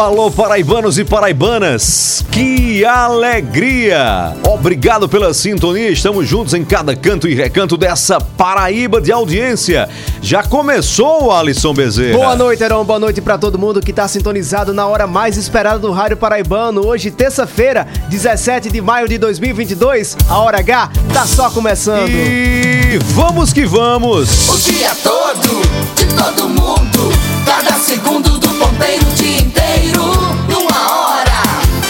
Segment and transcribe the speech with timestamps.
[0.00, 4.34] Alô, paraibanos e paraibanas, que alegria!
[4.48, 9.90] Obrigado pela sintonia, estamos juntos em cada canto e recanto dessa Paraíba de audiência.
[10.22, 12.16] Já começou, Alisson Bezerra?
[12.16, 12.82] Boa noite, Heron.
[12.82, 16.86] Boa noite pra todo mundo que tá sintonizado na hora mais esperada do Rádio Paraibano.
[16.86, 20.16] Hoje, terça-feira, 17 de maio de 2022.
[20.30, 22.08] A hora H tá só começando.
[22.08, 24.48] E vamos que vamos!
[24.48, 25.60] O dia todo,
[25.94, 27.29] de todo mundo.
[27.44, 30.04] Cada segundo do ponteiro, o dia inteiro.
[30.48, 31.42] Numa hora,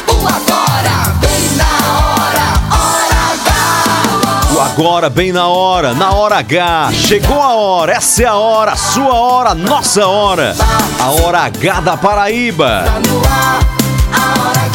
[0.09, 2.47] o agora, bem na hora.
[2.70, 4.55] Hora H.
[4.55, 6.93] O agora, bem na hora, na hora H.
[6.93, 10.56] Chegou a hora, essa é a hora, sua hora, nossa hora.
[11.01, 12.84] A hora H da Paraíba.
[12.84, 13.61] Tá.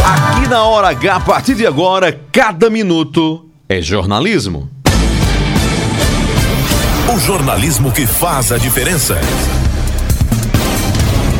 [0.05, 4.69] Aqui na hora H, a partir de agora, cada minuto é jornalismo.
[7.13, 9.19] O jornalismo que faz a diferença.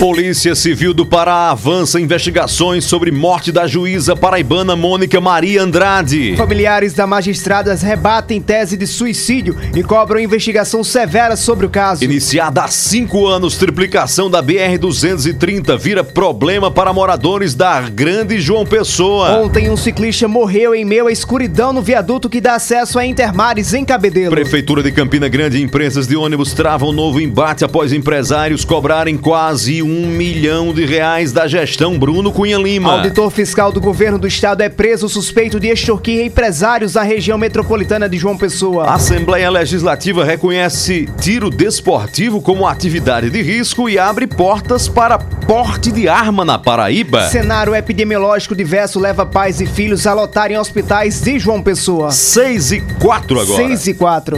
[0.00, 6.34] Polícia Civil do Pará avança investigações sobre morte da juíza paraibana Mônica Maria Andrade.
[6.38, 12.02] Familiares da magistrada rebatem tese de suicídio e cobram investigação severa sobre o caso.
[12.02, 19.38] Iniciada há cinco anos, triplicação da BR-230 vira problema para moradores da Grande João Pessoa.
[19.42, 23.74] Ontem, um ciclista morreu em meio à escuridão no viaduto que dá acesso a Intermares,
[23.74, 24.30] em Cabedelo.
[24.30, 29.82] Prefeitura de Campina Grande e empresas de ônibus travam novo embate após empresários cobrarem quase
[29.82, 32.92] um milhão de reais da gestão Bruno Cunha Lima.
[32.92, 38.08] Auditor fiscal do governo do estado é preso suspeito de extorquir empresários da região metropolitana
[38.08, 38.84] de João Pessoa.
[38.84, 45.90] A Assembleia Legislativa reconhece tiro desportivo como atividade de risco e abre portas para porte
[45.90, 47.28] de arma na Paraíba.
[47.28, 52.10] Cenário epidemiológico diverso leva pais e filhos a lotarem hospitais de João Pessoa.
[52.10, 53.66] 6 e 4 agora.
[53.66, 54.36] 6 e 4.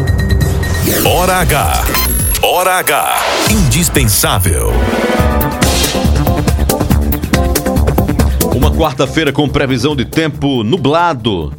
[1.04, 1.84] Hora H.
[2.42, 3.16] Hora H.
[3.50, 4.72] Indispensável.
[8.82, 11.54] Quarta-feira com previsão de tempo nublado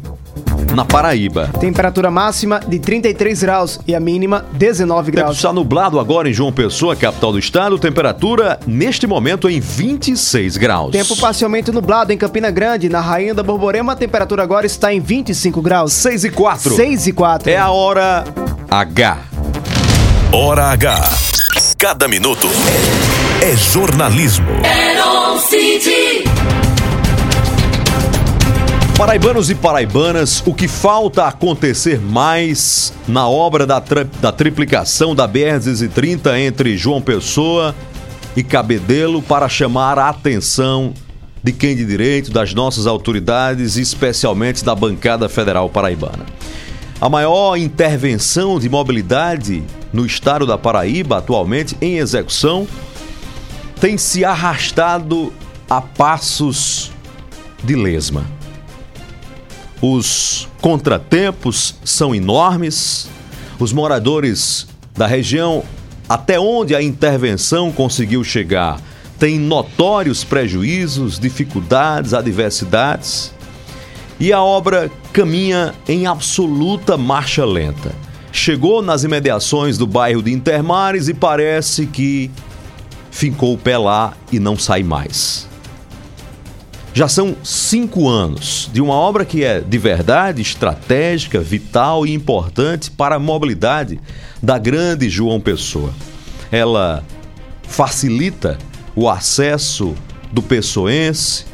[0.74, 1.48] na Paraíba.
[1.58, 5.36] Temperatura máxima de 33 graus e a mínima 19 O tempo graus.
[5.36, 7.78] está nublado agora em João Pessoa, capital do estado.
[7.78, 10.92] Temperatura neste momento em 26 graus.
[10.92, 15.00] Tempo parcialmente nublado em Campina Grande, na Rainha da Borborema, a temperatura agora está em
[15.00, 15.94] 25 graus.
[15.94, 16.76] 6 e 4.
[16.76, 17.48] 6 e 4.
[17.48, 18.22] É a hora
[18.70, 19.18] H.
[20.30, 21.10] Hora H.
[21.78, 22.46] Cada minuto
[23.40, 24.50] é jornalismo.
[25.48, 26.33] City.
[28.96, 33.82] Paraibanos e paraibanas, o que falta acontecer mais na obra da,
[34.20, 37.74] da triplicação da BR-230 entre João Pessoa
[38.36, 40.94] e Cabedelo para chamar a atenção
[41.42, 46.24] de quem de direito, das nossas autoridades especialmente da bancada federal paraibana.
[47.00, 52.66] A maior intervenção de mobilidade no estado da Paraíba, atualmente em execução,
[53.80, 55.32] tem se arrastado
[55.68, 56.92] a passos
[57.64, 58.24] de lesma.
[59.80, 63.08] Os contratempos são enormes.
[63.58, 64.66] Os moradores
[64.96, 65.62] da região,
[66.08, 68.80] até onde a intervenção conseguiu chegar,
[69.18, 73.32] tem notórios prejuízos, dificuldades, adversidades,
[74.18, 77.92] e a obra caminha em absoluta marcha lenta.
[78.32, 82.30] Chegou nas imediações do bairro de Intermares e parece que
[83.10, 85.48] ficou o pé lá e não sai mais.
[86.94, 92.88] Já são cinco anos de uma obra que é de verdade estratégica, vital e importante
[92.88, 94.00] para a mobilidade
[94.40, 95.92] da grande João Pessoa.
[96.52, 97.02] Ela
[97.64, 98.56] facilita
[98.94, 99.92] o acesso
[100.30, 101.46] do pessoense,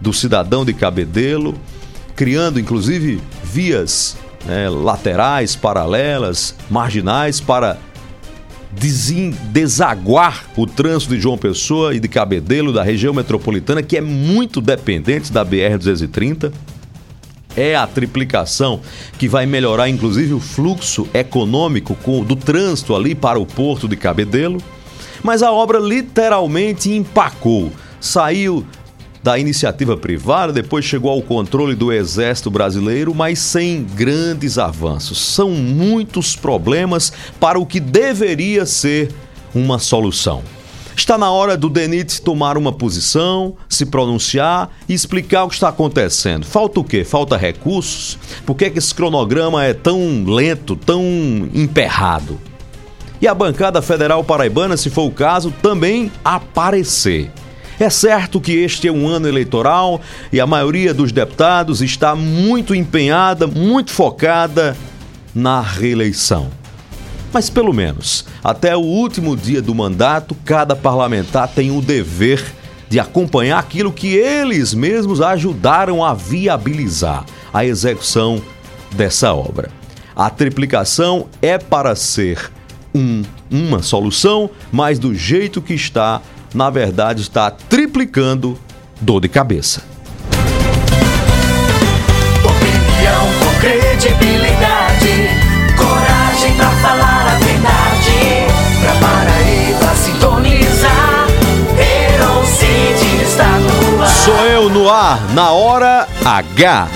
[0.00, 1.54] do cidadão de Cabedelo,
[2.16, 7.78] criando inclusive vias né, laterais, paralelas, marginais para
[8.78, 14.60] desaguar o trânsito de João Pessoa e de Cabedelo, da região metropolitana, que é muito
[14.60, 16.52] dependente da BR-230.
[17.56, 18.80] É a triplicação
[19.18, 24.62] que vai melhorar, inclusive, o fluxo econômico do trânsito ali para o porto de Cabedelo.
[25.22, 27.72] Mas a obra literalmente empacou.
[28.00, 28.64] Saiu
[29.22, 35.18] da iniciativa privada, depois chegou ao controle do Exército Brasileiro, mas sem grandes avanços.
[35.18, 39.10] São muitos problemas para o que deveria ser
[39.54, 40.42] uma solução.
[40.98, 45.68] Está na hora do DENIT tomar uma posição, se pronunciar e explicar o que está
[45.68, 46.44] acontecendo.
[46.44, 47.04] Falta o quê?
[47.04, 48.18] Falta recursos?
[48.44, 51.00] Por que, que esse cronograma é tão lento, tão
[51.54, 52.38] emperrado?
[53.20, 57.30] E a bancada federal paraibana, se for o caso, também aparecer.
[57.80, 60.00] É certo que este é um ano eleitoral
[60.32, 64.76] e a maioria dos deputados está muito empenhada, muito focada
[65.32, 66.48] na reeleição.
[67.32, 72.44] Mas pelo menos, até o último dia do mandato, cada parlamentar tem o dever
[72.88, 78.42] de acompanhar aquilo que eles mesmos ajudaram a viabilizar a execução
[78.90, 79.70] dessa obra.
[80.16, 82.50] A triplicação é para ser
[82.94, 86.20] um- uma solução, mas do jeito que está,
[86.54, 88.58] na verdade, está triplicando
[89.00, 89.82] dor de cabeça.
[92.44, 95.30] Opinião com credibilidade.
[95.76, 98.46] Coragem pra falar a verdade.
[98.80, 101.26] Pra Paraíba sintonizar.
[101.78, 104.08] Herocide está no ar.
[104.08, 106.88] Sou eu no ar, na hora H.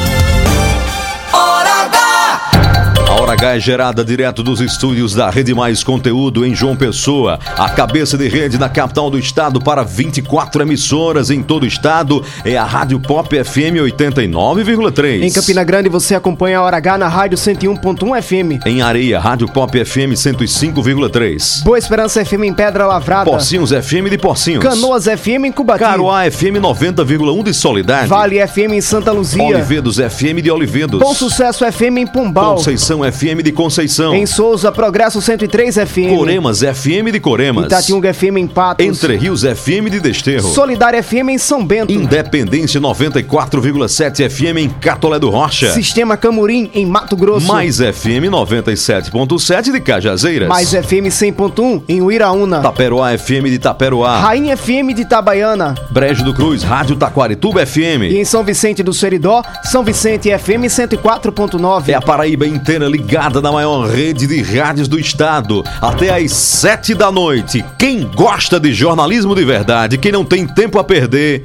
[3.12, 7.38] A Hora H é gerada direto dos estúdios da Rede Mais Conteúdo em João Pessoa,
[7.58, 12.24] a cabeça de rede na capital do estado para 24 emissoras em todo o estado
[12.42, 15.24] é a Rádio Pop FM 89,3.
[15.24, 18.66] Em Campina Grande você acompanha a Hora H na rádio 101.1 FM.
[18.66, 21.64] Em Areia, Rádio Pop FM 105,3.
[21.64, 23.30] Boa Esperança FM em Pedra Lavrada.
[23.30, 24.64] Pocinhos FM de Pocinhos.
[24.64, 25.80] Canoas FM em Cubati.
[25.80, 28.06] Caruá FM 90,1 de Solidade.
[28.06, 29.42] Vale FM em Santa Luzia.
[29.42, 30.98] Olivedos FM de Olivedos.
[30.98, 32.54] Bom Sucesso FM em Pombal.
[32.54, 34.14] Conceição FM de Conceição.
[34.14, 36.08] Em Souza, Progresso 103 FM.
[36.16, 37.66] Coremas FM de Coremas.
[37.66, 38.84] Itatiunga FM em Patos.
[38.86, 40.48] Entre Rios FM de Desterro.
[40.52, 41.92] Solidária FM em São Bento.
[41.92, 45.72] Independência 94,7 FM em Catolé do Rocha.
[45.72, 47.46] Sistema Camurim em Mato Grosso.
[47.46, 50.48] Mais FM 97.7 de Cajazeiras.
[50.48, 52.60] Mais FM 100.1 em Uiraúna.
[52.60, 54.18] Taperoá FM de Taperoá.
[54.20, 55.74] Rainha FM de Itabaiana.
[55.90, 58.02] Brejo do Cruz, Rádio Taquarituba E FM.
[58.12, 61.88] em São Vicente do Seridó, São Vicente FM 104.9.
[61.88, 65.64] É a Paraíba inteira ligada na maior rede de rádios do estado.
[65.80, 67.64] Até às sete da noite.
[67.78, 71.42] Quem gosta de jornalismo de verdade, quem não tem tempo a perder,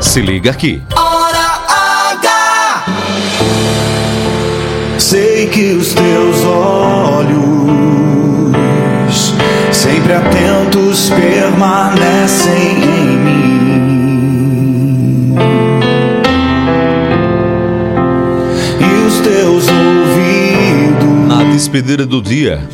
[0.00, 0.82] se liga aqui.
[0.96, 1.60] Hora
[2.12, 2.84] H.
[4.98, 7.34] Sei que os teus olhos,
[9.72, 13.57] sempre atentos, permanecem em mim.
[21.68, 22.66] Despedida do dia,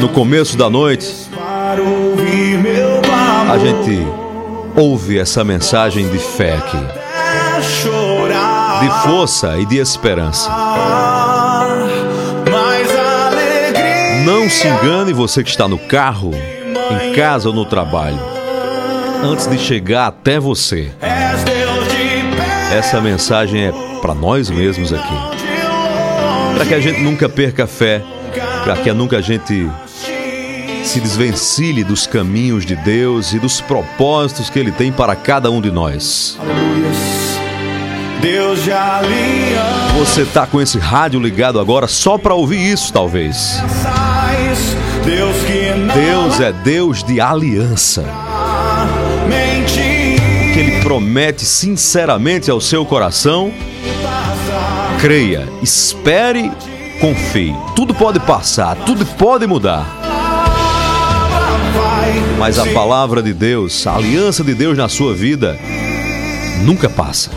[0.00, 1.28] no começo da noite,
[3.48, 4.04] a gente
[4.74, 6.80] ouve essa mensagem de fé aqui,
[8.80, 10.50] de força e de esperança.
[14.24, 18.18] Não se engane você que está no carro, em casa ou no trabalho.
[19.22, 20.90] Antes de chegar até você,
[22.76, 25.37] essa mensagem é para nós mesmos aqui.
[26.54, 28.02] Para que a gente nunca perca a fé,
[28.64, 29.68] para que nunca a gente
[30.84, 35.60] se desvencilhe dos caminhos de Deus e dos propósitos que Ele tem para cada um
[35.60, 36.38] de nós.
[39.98, 43.62] Você tá com esse rádio ligado agora só para ouvir isso, talvez.
[45.94, 48.04] Deus é Deus de aliança,
[50.52, 53.52] que Ele promete sinceramente ao seu coração.
[55.00, 56.50] Creia, espere,
[57.00, 57.54] confie.
[57.76, 59.86] Tudo pode passar, tudo pode mudar.
[62.36, 65.56] Mas a palavra de Deus, a aliança de Deus na sua vida,
[66.64, 67.30] nunca passa.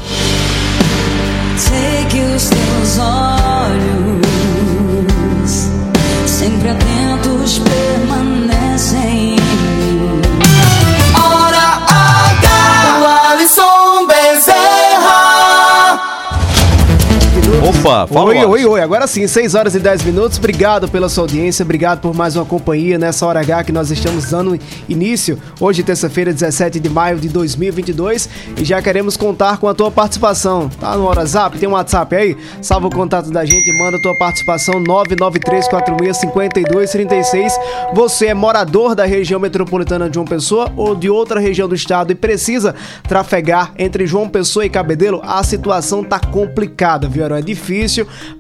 [17.79, 18.81] Opa, fala Oi, oi, oi.
[18.81, 20.37] Agora sim, 6 horas e 10 minutos.
[20.37, 24.29] Obrigado pela sua audiência, obrigado por mais uma companhia nessa hora H que nós estamos
[24.29, 25.39] dando início.
[25.59, 28.29] Hoje, terça-feira, 17 de maio de 2022.
[28.57, 30.69] E já queremos contar com a tua participação.
[30.79, 31.57] Tá no WhatsApp?
[31.57, 32.37] Tem um WhatsApp aí?
[32.61, 37.51] Salva o contato da gente e manda a tua participação 993465236.
[37.93, 42.11] Você é morador da região metropolitana de João Pessoa ou de outra região do estado
[42.11, 42.75] e precisa
[43.07, 45.21] trafegar entre João Pessoa e Cabedelo?
[45.23, 47.21] A situação tá complicada, viu?
[47.21, 47.60] É difícil,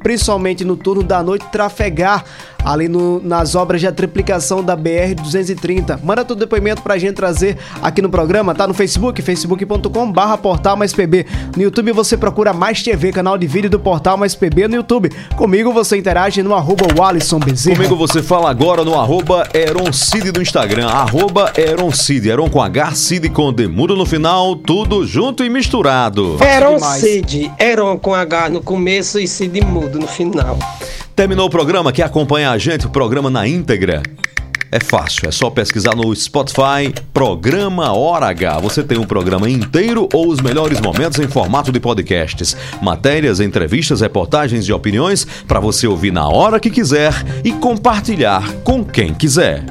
[0.01, 2.23] principalmente no turno da noite, trafegar
[2.63, 5.99] ali no- nas obras de triplicação da BR-230.
[6.03, 10.75] Manda teu depoimento pra gente trazer aqui no programa, tá no Facebook, facebook.com barra Portal
[10.77, 11.25] Mais PB.
[11.55, 15.11] No YouTube você procura Mais TV, canal de vídeo do Portal Mais PB no YouTube.
[15.35, 17.75] Comigo você interage no arroba Wallison Bezerra.
[17.77, 23.29] Comigo você fala agora no arroba Eroncid do Instagram, arroba Eroncid, Eron com H, Cid
[23.29, 26.37] com Demudo no final, tudo junto e misturado.
[26.41, 27.01] Eron demais.
[27.01, 30.57] Cid, Eron com H no começo e Cid mudo no final.
[31.21, 34.01] Terminou o programa, quer acompanhar a gente, o programa na íntegra?
[34.71, 38.57] É fácil, é só pesquisar no Spotify, Programa Hora H.
[38.57, 42.57] Você tem um programa inteiro ou os melhores momentos em formato de podcasts.
[42.81, 47.13] Matérias, entrevistas, reportagens e opiniões para você ouvir na hora que quiser
[47.43, 49.63] e compartilhar com quem quiser.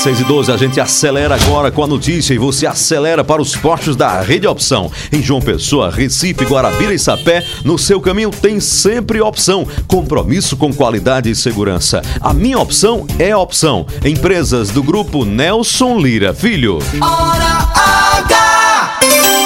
[0.00, 3.54] 6 e 12, a gente acelera agora com a notícia e você acelera para os
[3.54, 4.90] postos da Rede Opção.
[5.12, 9.68] Em João Pessoa, Recife, Guarabira e Sapé, no seu caminho tem sempre opção.
[9.86, 12.00] Compromisso com qualidade e segurança.
[12.18, 13.84] A minha opção é a opção.
[14.02, 16.78] Empresas do grupo Nelson Lira Filho.
[16.98, 17.68] Hora
[18.24, 19.00] H.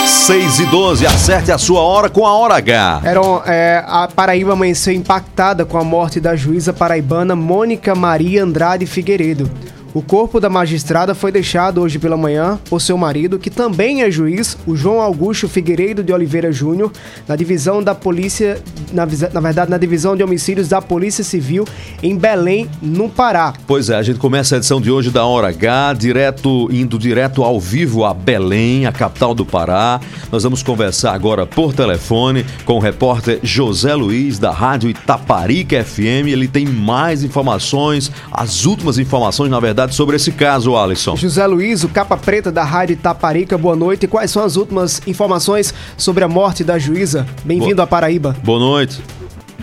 [0.07, 3.01] 6 e 12, acerte a sua hora com a hora H.
[3.03, 8.87] Eram, é, a Paraíba amanheceu impactada com a morte da juíza paraibana Mônica Maria Andrade
[8.87, 9.51] Figueiredo.
[9.95, 14.11] O corpo da magistrada foi deixado hoje pela manhã por seu marido, que também é
[14.11, 16.91] juiz, o João Augusto Figueiredo de Oliveira Júnior,
[17.29, 18.61] na divisão da polícia,
[18.93, 21.65] na, na verdade, na divisão de homicídios da Polícia Civil
[22.03, 23.55] em Belém, no Pará.
[23.69, 27.45] Pois é, a gente começa a edição de hoje da Hora H, direto, indo direto
[27.45, 30.01] ao vivo a Belém, a capital do Pará.
[30.33, 36.27] Nós vamos conversar agora por telefone com o repórter José Luiz, da Rádio Itaparica FM.
[36.27, 41.17] Ele tem mais informações, as últimas informações, na verdade, sobre esse caso, Alisson.
[41.17, 44.07] José Luiz, o capa preta da Rádio Itaparica, boa noite.
[44.07, 47.27] Quais são as últimas informações sobre a morte da juíza?
[47.45, 48.37] Bem-vindo à Paraíba.
[48.43, 49.03] Boa noite.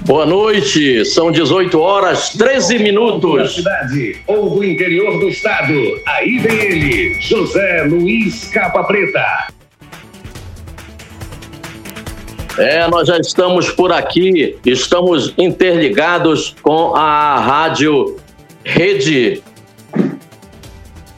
[0.05, 3.55] Boa noite, são 18 horas 13 da minutos.
[3.55, 5.73] cidade ou do interior do estado.
[6.07, 9.47] Aí vem ele, José Luiz Capa Preta.
[12.57, 18.17] É, nós já estamos por aqui, estamos interligados com a rádio
[18.63, 19.41] Rede.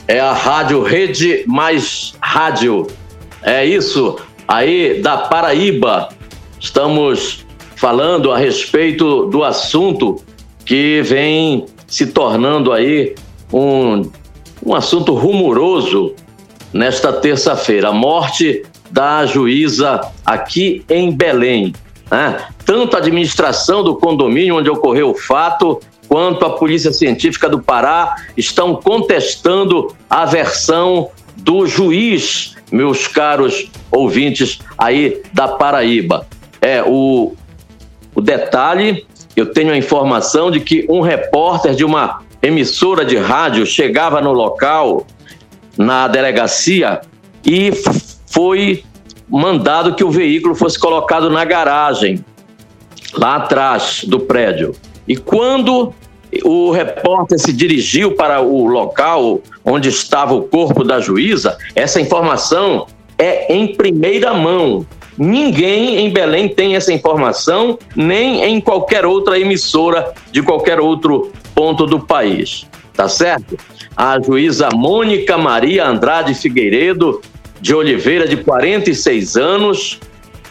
[0.08, 2.88] É a rádio Rede Mais Rádio.
[3.42, 4.18] É isso,
[4.48, 6.10] aí da Paraíba.
[6.60, 7.46] Estamos
[7.76, 10.22] falando a respeito do assunto
[10.66, 13.16] que vem se tornando aí
[13.52, 14.10] um,
[14.66, 16.14] um assunto rumoroso
[16.74, 17.90] nesta terça-feira.
[17.90, 21.74] A morte da juíza aqui em Belém.
[22.12, 22.46] né?
[22.66, 25.80] Tanto a administração do condomínio onde ocorreu o fato,
[26.14, 34.60] quanto a Polícia Científica do Pará estão contestando a versão do juiz, meus caros ouvintes
[34.78, 36.28] aí da Paraíba.
[36.62, 37.34] É, o,
[38.14, 43.66] o detalhe, eu tenho a informação de que um repórter de uma emissora de rádio
[43.66, 45.08] chegava no local,
[45.76, 47.02] na delegacia,
[47.44, 47.72] e
[48.28, 48.84] foi
[49.28, 52.24] mandado que o veículo fosse colocado na garagem,
[53.16, 54.76] lá atrás do prédio.
[55.08, 55.92] E quando
[56.44, 62.88] o repórter se dirigiu para o local onde estava o corpo da juíza, essa informação
[63.18, 64.86] é em primeira mão.
[65.18, 71.86] Ninguém em Belém tem essa informação, nem em qualquer outra emissora de qualquer outro ponto
[71.86, 72.66] do país.
[72.94, 73.58] Tá certo?
[73.96, 77.22] A juíza Mônica Maria Andrade Figueiredo
[77.62, 80.00] de Oliveira, de 46 anos,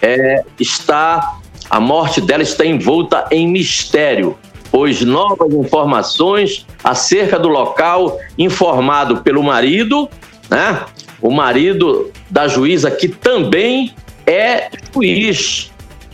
[0.01, 1.39] é, está
[1.73, 4.37] a morte dela está envolta em mistério,
[4.73, 10.09] pois novas informações acerca do local, informado pelo marido,
[10.51, 10.81] né?
[11.21, 13.95] O marido da juíza que também
[14.27, 15.71] é juiz,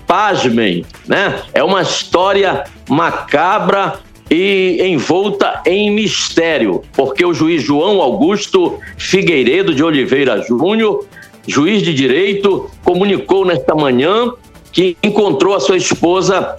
[0.08, 1.40] pasmem, né?
[1.54, 9.84] É uma história macabra e envolta em mistério, porque o juiz João Augusto Figueiredo de
[9.84, 11.06] Oliveira Júnior,
[11.46, 14.32] juiz de direito, comunicou nesta manhã
[14.72, 16.56] que encontrou a sua esposa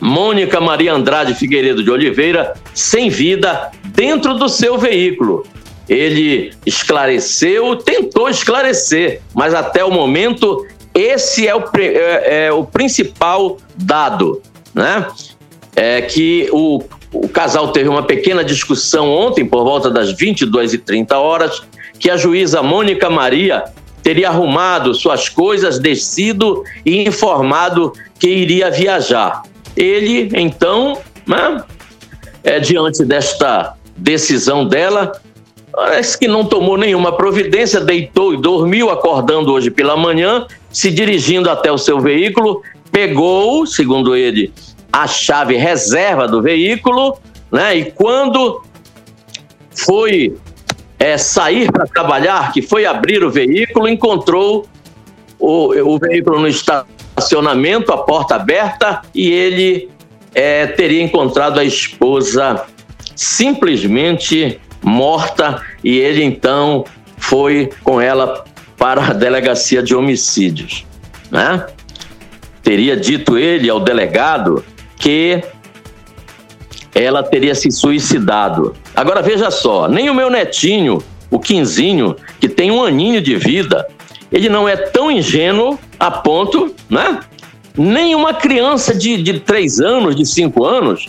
[0.00, 5.46] Mônica Maria Andrade Figueiredo de Oliveira sem vida dentro do seu veículo.
[5.88, 13.58] Ele esclareceu, tentou esclarecer, mas até o momento esse é o, é- é o principal
[13.76, 14.40] dado,
[14.72, 15.06] né?
[15.76, 16.82] É que o,
[17.12, 21.62] o casal teve uma pequena discussão ontem, por volta das 22h30 horas,
[21.98, 23.64] que a juíza Mônica Maria
[24.02, 29.42] teria arrumado suas coisas, descido e informado que iria viajar.
[29.76, 31.62] Ele, então, né,
[32.42, 35.12] é, diante desta decisão dela,
[35.72, 41.50] parece que não tomou nenhuma providência, deitou e dormiu, acordando hoje pela manhã, se dirigindo
[41.50, 42.62] até o seu veículo,
[42.92, 44.52] pegou, segundo ele,
[44.92, 47.18] a chave reserva do veículo,
[47.50, 47.76] né?
[47.76, 48.62] E quando
[49.74, 50.36] foi
[50.98, 54.66] é, sair para trabalhar, que foi abrir o veículo, encontrou
[55.38, 56.48] o, o veículo no
[57.16, 59.88] estacionamento, a porta aberta, e ele
[60.34, 62.64] é, teria encontrado a esposa
[63.14, 66.84] simplesmente morta, e ele então
[67.16, 68.44] foi com ela
[68.76, 70.84] para a delegacia de homicídios.
[71.30, 71.64] Né?
[72.62, 74.64] Teria dito ele ao delegado
[74.96, 75.42] que
[76.94, 78.74] ela teria se suicidado.
[78.94, 83.86] Agora veja só, nem o meu netinho, o Quinzinho, que tem um aninho de vida,
[84.30, 87.20] ele não é tão ingênuo a ponto, né?
[87.76, 91.08] Nem uma criança de, de três anos, de cinco anos,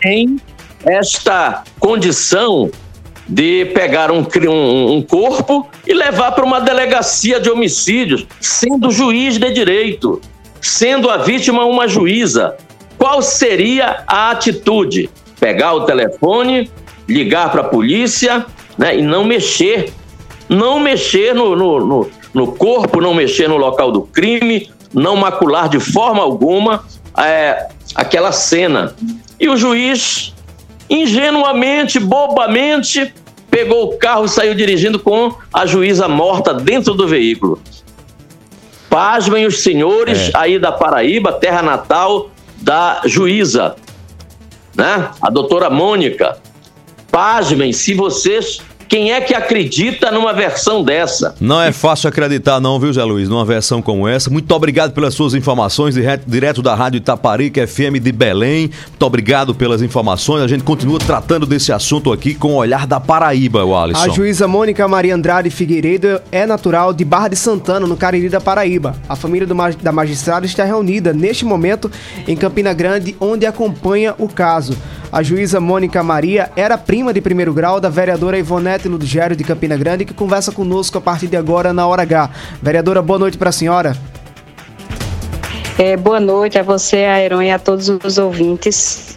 [0.00, 0.36] tem
[0.84, 2.70] esta condição
[3.28, 9.36] de pegar um, um, um corpo e levar para uma delegacia de homicídios, sendo juiz
[9.36, 10.20] de direito,
[10.60, 12.56] sendo a vítima uma juíza.
[12.96, 15.10] Qual seria a atitude?
[15.40, 16.70] Pegar o telefone,
[17.08, 18.46] ligar para a polícia
[18.78, 19.92] né, e não mexer.
[20.48, 25.68] Não mexer no, no, no, no corpo, não mexer no local do crime, não macular
[25.68, 26.84] de forma alguma
[27.18, 28.94] é, aquela cena.
[29.38, 30.34] E o juiz,
[30.88, 33.12] ingenuamente, bobamente,
[33.50, 37.60] pegou o carro e saiu dirigindo com a juíza morta dentro do veículo.
[38.88, 43.76] Pasmem os senhores aí da Paraíba, terra natal da juíza,
[44.74, 45.10] né?
[45.20, 46.38] A doutora Mônica.
[47.10, 48.60] Pasmem se vocês.
[48.88, 51.34] Quem é que acredita numa versão dessa?
[51.40, 54.30] Não é fácil acreditar, não, viu, Zé Luiz, numa versão como essa.
[54.30, 58.70] Muito obrigado pelas suas informações, direto, direto da Rádio Itaparica FM de Belém.
[58.88, 60.42] Muito obrigado pelas informações.
[60.42, 64.04] A gente continua tratando desse assunto aqui com o olhar da Paraíba, o Alisson.
[64.04, 68.40] A juíza Mônica Maria Andrade Figueiredo é natural de Barra de Santana, no Cariri da
[68.40, 68.94] Paraíba.
[69.08, 71.90] A família do da magistrada está reunida neste momento
[72.28, 74.76] em Campina Grande, onde acompanha o caso.
[75.16, 79.74] A juíza Mônica Maria era prima de primeiro grau da vereadora Ivonete Ludgério de Campina
[79.74, 82.28] Grande, que conversa conosco a partir de agora na Hora H.
[82.60, 83.96] Vereadora, boa noite para a senhora.
[85.78, 89.16] É, boa noite a você, Aeron, e a todos os ouvintes.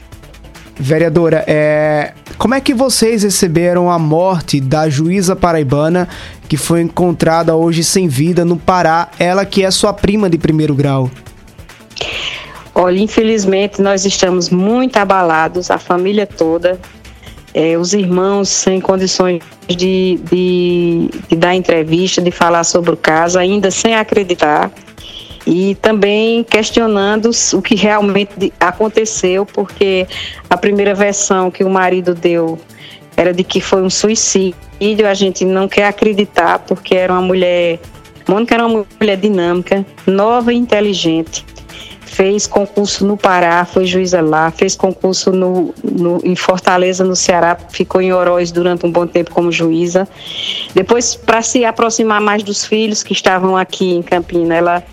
[0.79, 6.07] Vereadora, é, como é que vocês receberam a morte da juíza paraibana
[6.47, 10.73] que foi encontrada hoje sem vida no Pará, ela que é sua prima de primeiro
[10.73, 11.11] grau?
[12.73, 16.79] Olha, infelizmente nós estamos muito abalados, a família toda,
[17.53, 23.39] é, os irmãos sem condições de, de, de dar entrevista, de falar sobre o caso,
[23.39, 24.71] ainda sem acreditar.
[25.47, 30.05] E também questionando o que realmente aconteceu, porque
[30.47, 32.59] a primeira versão que o marido deu
[33.17, 34.55] era de que foi um suicídio.
[35.07, 37.79] A gente não quer acreditar, porque era uma mulher.
[38.27, 41.43] Mônica era uma mulher dinâmica, nova e inteligente
[42.09, 47.55] fez concurso no Pará, foi juíza lá, fez concurso no, no, em Fortaleza, no Ceará,
[47.69, 50.07] ficou em Oroz durante um bom tempo como juíza.
[50.73, 54.83] Depois, para se aproximar mais dos filhos que estavam aqui em Campina, ela,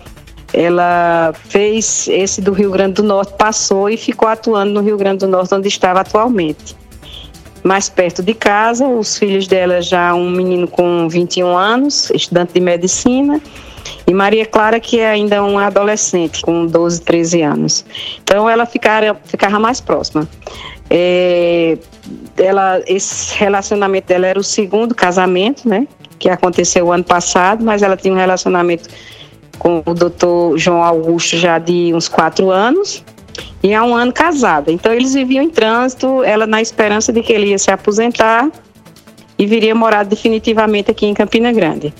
[0.53, 5.19] ela fez esse do Rio Grande do Norte, passou e ficou atuando no Rio Grande
[5.19, 6.75] do Norte, onde estava atualmente.
[7.63, 12.61] Mais perto de casa, os filhos dela já um menino com 21 anos, estudante de
[12.61, 13.41] medicina,
[14.07, 17.85] e Maria Clara, que é ainda uma adolescente, com 12, 13 anos.
[18.23, 20.25] Então, ela ficara, ficava mais próxima.
[20.89, 21.77] É,
[22.37, 25.85] ela, esse relacionamento dela era o segundo casamento, né?
[26.17, 28.87] Que aconteceu o ano passado, mas ela tinha um relacionamento
[29.59, 33.03] com o doutor João Augusto já de uns quatro anos
[33.61, 34.71] e há um ano casada.
[34.71, 38.49] Então, eles viviam em trânsito, ela na esperança de que ele ia se aposentar
[39.37, 41.93] e viria morar definitivamente aqui em Campina Grande.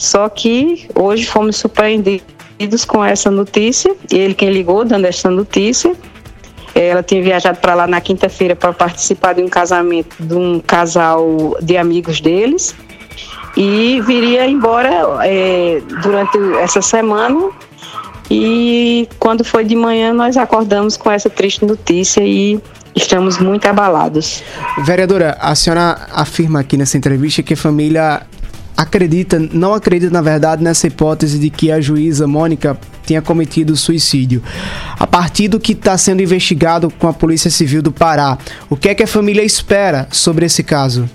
[0.00, 3.94] Só que hoje fomos surpreendidos com essa notícia.
[4.10, 5.94] Ele quem ligou dando essa notícia.
[6.74, 11.54] Ela tinha viajado para lá na quinta-feira para participar de um casamento de um casal
[11.60, 12.74] de amigos deles
[13.54, 17.50] e viria embora é, durante essa semana.
[18.30, 22.58] E quando foi de manhã, nós acordamos com essa triste notícia e
[22.96, 24.42] estamos muito abalados.
[24.82, 28.22] Vereadora, a senhora afirma aqui nessa entrevista que a família
[28.80, 34.42] acredita, não acredita na verdade nessa hipótese de que a juíza Mônica tenha cometido suicídio.
[34.98, 38.38] A partir do que está sendo investigado com a Polícia Civil do Pará,
[38.70, 41.08] o que é que a família espera sobre esse caso?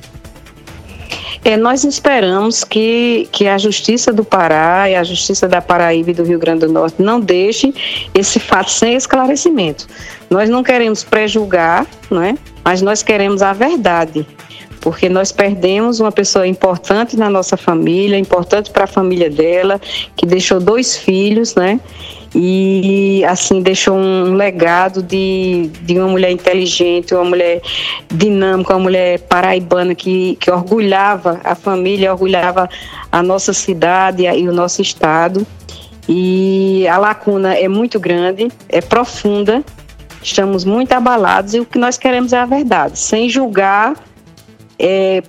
[1.44, 6.14] É, nós esperamos que, que a Justiça do Pará e a Justiça da Paraíba e
[6.14, 7.74] do Rio Grande do Norte não deixe
[8.14, 9.88] esse fato sem esclarecimento.
[10.30, 12.36] Nós não queremos prejulgar, não é?
[12.66, 14.26] mas nós queremos a verdade,
[14.86, 19.82] porque nós perdemos uma pessoa importante na nossa família, importante para a família dela,
[20.16, 21.80] que deixou dois filhos, né?
[22.36, 27.62] e assim deixou um legado de, de uma mulher inteligente, uma mulher
[28.14, 32.70] dinâmica, uma mulher paraibana que, que orgulhava a família, orgulhava
[33.12, 35.48] a nossa cidade e o nosso estado.
[36.08, 39.64] E a lacuna é muito grande, é profunda,
[40.22, 43.96] estamos muito abalados e o que nós queremos é a verdade, sem julgar,
[44.80, 45.24] é,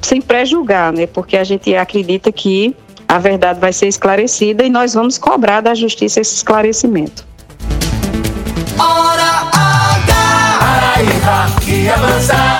[0.00, 1.06] sem pré-julgar, né?
[1.06, 2.74] Porque a gente acredita que
[3.08, 7.24] a verdade vai ser esclarecida e nós vamos cobrar da justiça esse esclarecimento.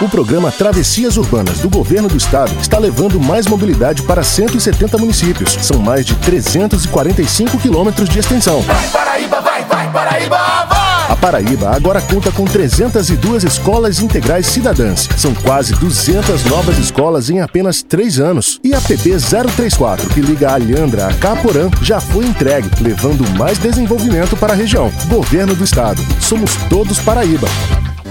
[0.01, 5.53] O programa Travessias Urbanas do Governo do Estado está levando mais mobilidade para 170 municípios.
[5.63, 8.61] São mais de 345 quilômetros de extensão.
[8.63, 10.86] Vai, Paraíba, vai, vai, Paraíba, vai!
[11.09, 15.09] A Paraíba agora conta com 302 escolas integrais cidadãs.
[15.17, 18.59] São quase 200 novas escolas em apenas 3 anos.
[18.65, 19.17] E a PB
[19.55, 24.57] 034, que liga a Alhandra a Caporã, já foi entregue, levando mais desenvolvimento para a
[24.57, 24.91] região.
[25.09, 26.03] Governo do Estado.
[26.21, 27.47] Somos todos Paraíba.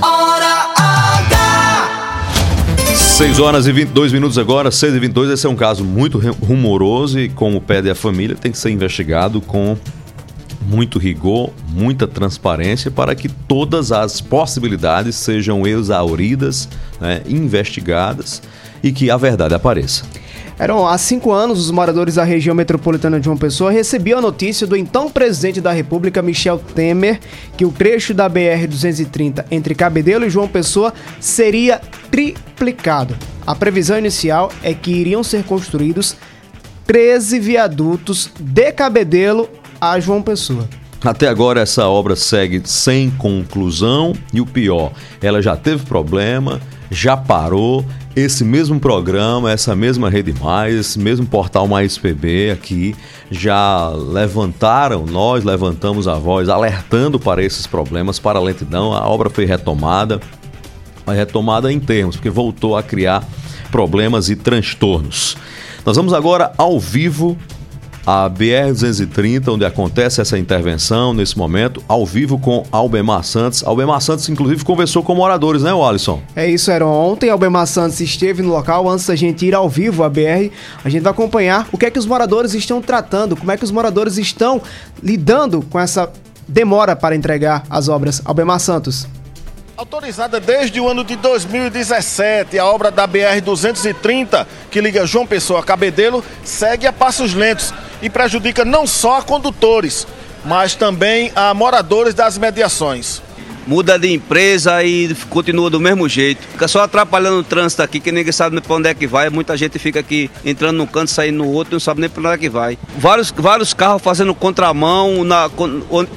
[0.01, 1.89] Hora H!
[3.17, 6.35] 6 horas e 22 minutos agora, 6 e 22 Esse é um caso muito ru-
[6.41, 9.77] rumoroso e, como pede a família, tem que ser investigado com
[10.67, 16.67] muito rigor, muita transparência para que todas as possibilidades sejam exauridas,
[16.99, 18.41] né, investigadas
[18.83, 20.03] e que a verdade apareça.
[20.57, 24.65] Eram há cinco anos, os moradores da região metropolitana de João Pessoa recebiam a notícia
[24.65, 27.19] do então presidente da República, Michel Temer,
[27.57, 33.17] que o trecho da BR-230 entre Cabedelo e João Pessoa seria triplicado.
[33.45, 36.15] A previsão inicial é que iriam ser construídos
[36.87, 39.49] 13 viadutos de Cabedelo
[39.91, 40.67] a João Pessoa.
[41.03, 47.15] Até agora essa obra segue sem conclusão e o pior, ela já teve problema, já
[47.15, 47.85] parou.
[48.15, 52.95] Esse mesmo programa, essa mesma Rede Mais, esse mesmo portal Mais PB aqui
[53.29, 58.93] já levantaram, nós levantamos a voz alertando para esses problemas, para a lentidão.
[58.93, 60.21] A obra foi retomada,
[61.05, 63.21] mas retomada em termos, porque voltou a criar
[63.69, 65.35] problemas e transtornos.
[65.85, 67.37] Nós vamos agora ao vivo
[68.05, 73.63] a BR-230, onde acontece essa intervenção nesse momento, ao vivo com Albemar Santos.
[73.65, 76.21] Albemar Santos, inclusive, conversou com moradores, né, Alisson?
[76.35, 76.91] É isso, Aaron.
[76.91, 78.89] Ontem Albemar Santos esteve no local.
[78.89, 80.51] Antes da gente ir ao vivo à BR,
[80.83, 83.63] a gente vai acompanhar o que é que os moradores estão tratando, como é que
[83.63, 84.61] os moradores estão
[85.01, 86.11] lidando com essa
[86.47, 88.21] demora para entregar as obras.
[88.23, 89.07] Albemar Santos.
[89.77, 95.63] Autorizada desde o ano de 2017, a obra da BR-230, que liga João Pessoa a
[95.63, 100.07] Cabedelo, segue a passos lentos e prejudica não só a condutores,
[100.45, 103.21] mas também a moradores das mediações.
[103.67, 106.47] muda de empresa e continua do mesmo jeito.
[106.51, 109.29] Fica só atrapalhando o trânsito aqui, que ninguém sabe para onde é que vai.
[109.29, 112.33] Muita gente fica aqui entrando num canto, saindo no outro, não sabe nem para onde
[112.33, 112.77] é que vai.
[112.97, 115.49] Vários, vários carros fazendo contramão, na,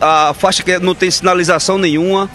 [0.01, 2.31] a faixa que não tem sinalização nenhuma.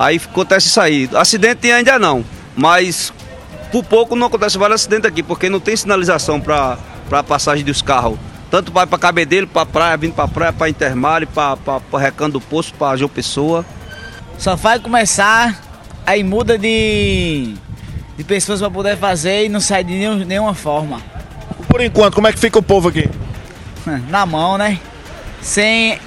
[0.00, 1.10] Aí acontece isso aí.
[1.14, 2.24] Acidente ainda não,
[2.56, 3.12] mas
[3.70, 6.78] por pouco não acontece vários acidentes aqui, porque não tem sinalização para
[7.12, 8.18] a passagem dos carros.
[8.50, 11.58] Tanto vai para Cabedelo, para praia, vindo para praia, para Intermare, para
[11.98, 13.62] Recanto do Poço, para João Pessoa.
[14.38, 15.60] Só vai começar,
[16.06, 17.54] aí muda de,
[18.16, 21.00] de pessoas para poder fazer e não sai de nenhum- nenhuma forma.
[21.68, 23.06] Por enquanto, como é que fica o povo aqui?
[24.08, 24.80] Na mão, né?
[25.42, 25.98] Sem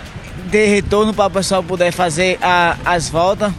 [0.52, 3.54] ter retorno para o pessoal poder fazer a- as voltas,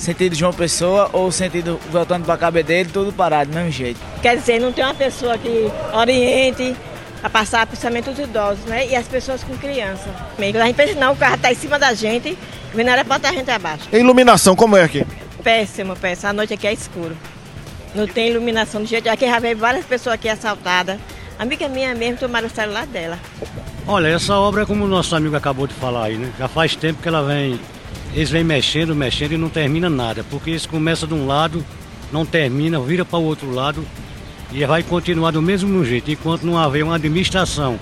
[0.00, 4.00] sentido João Pessoa ou sentido voltando para Cabedelo, tudo parado, do mesmo jeito.
[4.22, 6.74] Quer dizer, não tem uma pessoa que oriente
[7.22, 8.86] a passar, principalmente os idosos, né?
[8.88, 10.08] E as pessoas com criança.
[10.38, 12.36] Amigo, a gente pensa, não, o carro está em cima da gente,
[12.74, 13.88] vendo era para a gente abaixo.
[13.92, 15.06] A iluminação, como é aqui?
[15.42, 16.30] Péssimo, péssimo.
[16.30, 17.16] A noite aqui é escuro.
[17.94, 19.08] Não tem iluminação do jeito.
[19.08, 20.98] Aqui já veio várias pessoas aqui assaltadas.
[21.38, 23.18] Amiga minha mesmo tomaram o celular dela.
[23.86, 26.30] Olha, essa obra é como o nosso amigo acabou de falar aí, né?
[26.38, 27.58] Já faz tempo que ela vem.
[28.14, 30.24] Eles vêm mexendo, mexendo e não termina nada.
[30.30, 31.64] Porque eles começam de um lado,
[32.12, 33.84] não termina, vira para o outro lado
[34.52, 37.78] e vai continuar do mesmo jeito, enquanto não haver uma administração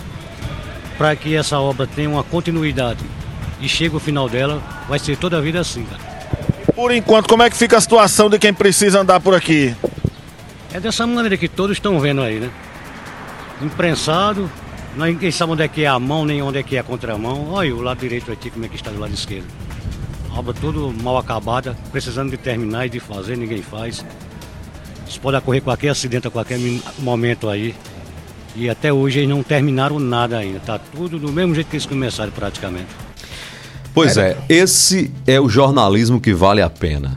[0.98, 3.00] para que essa obra tenha uma continuidade
[3.60, 6.02] e chegue ao final dela, vai ser toda a vida assim, cara.
[6.74, 9.74] Por enquanto, como é que fica a situação de quem precisa andar por aqui?
[10.72, 12.50] É dessa maneira que todos estão vendo aí, né?
[13.62, 14.50] Imprensado,
[14.96, 17.50] ninguém sabe onde é que é a mão, nem onde é que é a contramão.
[17.50, 19.46] Olha o lado direito aqui, como é que está do lado esquerdo.
[20.36, 24.04] Obra tudo mal acabada, precisando de terminar e de fazer, ninguém faz.
[25.08, 26.58] Isso pode ocorrer qualquer acidente a qualquer
[26.98, 27.74] momento aí.
[28.54, 30.60] E até hoje eles não terminaram nada ainda.
[30.60, 32.88] Tá tudo do mesmo jeito que eles começaram praticamente.
[33.94, 37.16] Pois é, esse é o jornalismo que vale a pena.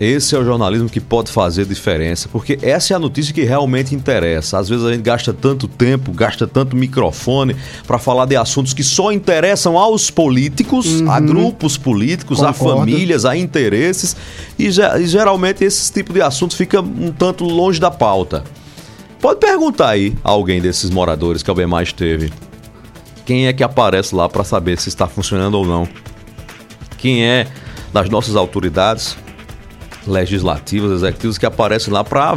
[0.00, 3.96] Esse é o jornalismo que pode fazer diferença, porque essa é a notícia que realmente
[3.96, 4.56] interessa.
[4.58, 8.84] Às vezes a gente gasta tanto tempo, gasta tanto microfone para falar de assuntos que
[8.84, 12.78] só interessam aos políticos, a grupos políticos, a Concordo.
[12.78, 14.16] famílias, a interesses,
[14.56, 18.44] e, e geralmente esse tipo de assuntos fica um tanto longe da pauta.
[19.20, 22.32] Pode perguntar aí a alguém desses moradores que a Bemar esteve.
[23.26, 25.88] Quem é que aparece lá para saber se está funcionando ou não?
[26.96, 27.48] Quem é
[27.92, 29.16] das nossas autoridades
[30.08, 32.36] legislativas, executivas que aparecem lá para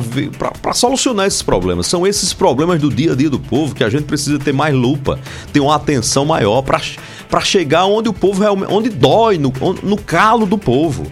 [0.73, 1.87] solucionar esses problemas?
[1.87, 4.75] São esses problemas do dia a dia do povo que a gente precisa ter mais
[4.75, 5.19] lupa,
[5.51, 10.45] ter uma atenção maior para chegar onde o povo realmente, onde dói, no, no calo
[10.45, 11.11] do povo.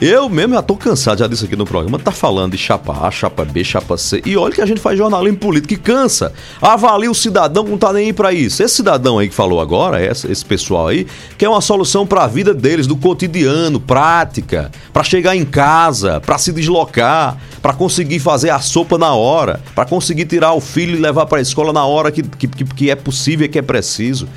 [0.00, 3.10] Eu mesmo já tô cansado, já disse aqui no programa, tá falando de chapa A,
[3.12, 4.20] chapa B, chapa C.
[4.26, 6.32] E olha que a gente faz jornalismo político que cansa.
[6.60, 8.60] Avalia o cidadão que não tá nem aí pra isso.
[8.62, 11.06] Esse cidadão aí que falou agora, esse, esse pessoal aí,
[11.38, 16.52] quer uma solução pra vida deles, do cotidiano, prática, pra chegar em casa, pra se
[16.52, 21.24] deslocar, pra conseguir fazer a sopa na hora, pra conseguir tirar o filho e levar
[21.26, 24.28] pra escola na hora que, que- que é possível e que é preciso.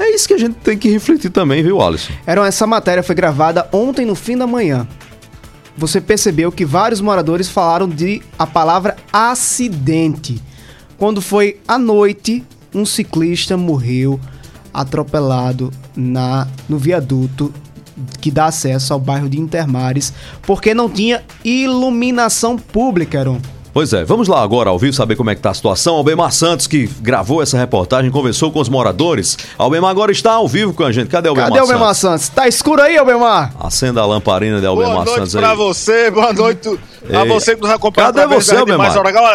[0.00, 2.10] É isso que a gente tem que refletir também, viu, Alisson?
[2.26, 4.88] Era essa matéria foi gravada ontem no fim da manhã.
[5.76, 10.42] Você percebeu que vários moradores falaram de a palavra acidente.
[10.96, 12.42] Quando foi à noite,
[12.74, 14.18] um ciclista morreu
[14.72, 17.52] atropelado na no viaduto
[18.22, 23.38] que dá acesso ao bairro de Intermares, porque não tinha iluminação pública, Heron.
[23.72, 25.94] Pois é, vamos lá agora ao vivo saber como é que tá a situação.
[25.94, 29.38] Albemar Santos, que gravou essa reportagem, conversou com os moradores.
[29.56, 31.08] Albemar agora está ao vivo com a gente.
[31.08, 31.72] Cadê Albemar Cadê Santos?
[31.72, 32.28] Albemar Santos?
[32.30, 33.52] Tá escuro aí, Albemar?
[33.60, 36.78] Acenda a lamparina de Albemar Boa noite Santos pra você, boa noite
[37.12, 38.90] a você que nos acompanha Cadê você, Albemar?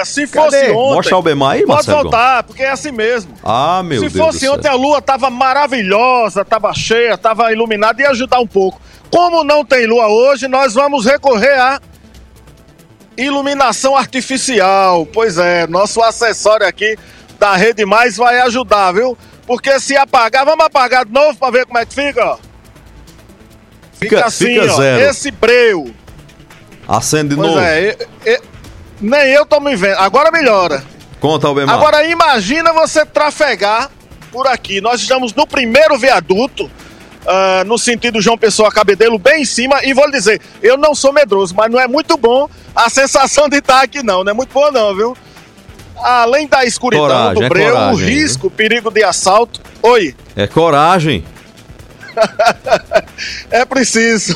[0.05, 0.71] Se fosse Cadê?
[0.71, 0.95] ontem...
[0.95, 3.33] Mostra Albemar aí, Pode Marcelo voltar, porque é assim mesmo.
[3.41, 8.01] Ah, meu Se Deus fosse do ontem a lua tava maravilhosa, tava cheia, tava iluminada,
[8.01, 8.81] ia ajudar um pouco.
[9.09, 11.79] Como não tem lua hoje, nós vamos recorrer a
[13.17, 15.05] iluminação artificial.
[15.05, 16.97] Pois é, nosso acessório aqui
[17.39, 19.17] da Rede Mais vai ajudar, viu?
[19.47, 22.37] Porque se apagar, vamos apagar de novo pra ver como é que fica, ó.
[23.99, 25.09] Fica, Fica- assim, fica ó, zero.
[25.09, 25.93] esse breu.
[26.87, 27.59] Acende de Pois novo.
[27.61, 28.41] é, e- e-
[29.01, 29.97] nem eu tô me vendo.
[29.97, 30.83] Agora melhora.
[31.19, 31.75] Conta, Albemar.
[31.75, 33.89] Agora imagina você trafegar
[34.31, 34.81] por aqui.
[34.81, 36.69] Nós estamos no primeiro viaduto,
[37.25, 39.83] ah, no sentido João Pessoa Cabedelo, bem em cima.
[39.83, 43.49] E vou lhe dizer, eu não sou medroso, mas não é muito bom a sensação
[43.49, 44.23] de estar aqui, não.
[44.23, 45.17] Não é muito boa, não, viu?
[45.97, 49.61] Além da escuridão Coragem, do é breu, o coragem, risco, o perigo de assalto.
[49.81, 51.23] Oi, É coragem.
[53.49, 54.35] é preciso.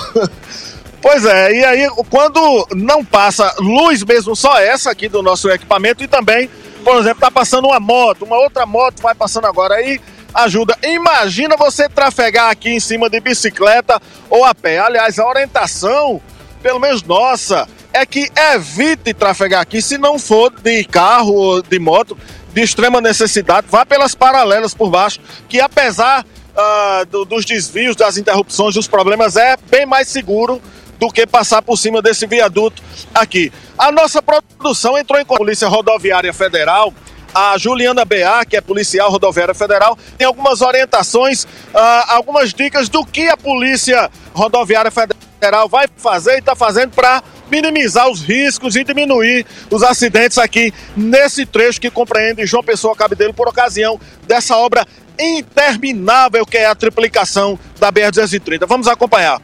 [1.02, 6.04] Pois é, e aí quando não passa luz mesmo, só essa aqui do nosso equipamento,
[6.04, 6.50] e também,
[6.84, 10.02] por exemplo, tá passando uma moto, uma outra moto vai passando agora aí,
[10.34, 10.78] ajuda.
[10.84, 14.80] Imagina você trafegar aqui em cima de bicicleta ou a pé.
[14.80, 16.22] Aliás, a orientação,
[16.62, 21.80] pelo menos nossa, é que evite trafegar aqui se não for de carro ou de
[21.80, 22.18] moto
[22.54, 26.26] de extrema necessidade, vá pelas paralelas por baixo, que apesar
[26.58, 30.60] ah, do- dos desvios, das interrupções, dos problemas, é bem mais seguro
[31.00, 32.82] do que passar por cima desse viaduto
[33.14, 33.54] aqui.
[33.78, 36.94] A nossa produção entrou em com a Polícia Rodoviária Federal.
[37.34, 43.06] A Juliana BA, que é policial rodoviária federal, tem algumas orientações, ah, algumas dicas do
[43.06, 48.84] que a Polícia Rodoviária Federal vai fazer e está fazendo para minimizar os riscos e
[48.84, 54.86] diminuir os acidentes aqui nesse trecho que compreende João Pessoa Cabedelo por ocasião dessa obra
[55.20, 58.66] interminável que é a triplicação da BR-230.
[58.68, 59.42] Vamos acompanhar.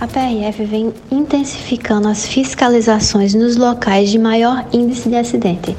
[0.00, 5.76] A PRF vem intensificando as fiscalizações nos locais de maior índice de acidente.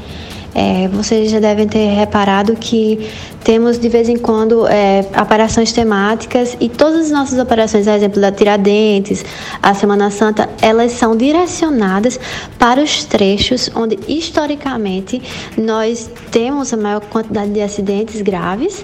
[0.56, 3.10] É, vocês já devem ter reparado que
[3.44, 8.22] temos de vez em quando é, operações temáticas e todas as nossas operações, a exemplo
[8.22, 9.26] da Tiradentes,
[9.62, 12.20] a Semana Santa, elas são direcionadas
[12.58, 15.22] para os trechos onde historicamente
[15.58, 18.84] nós temos a maior quantidade de acidentes graves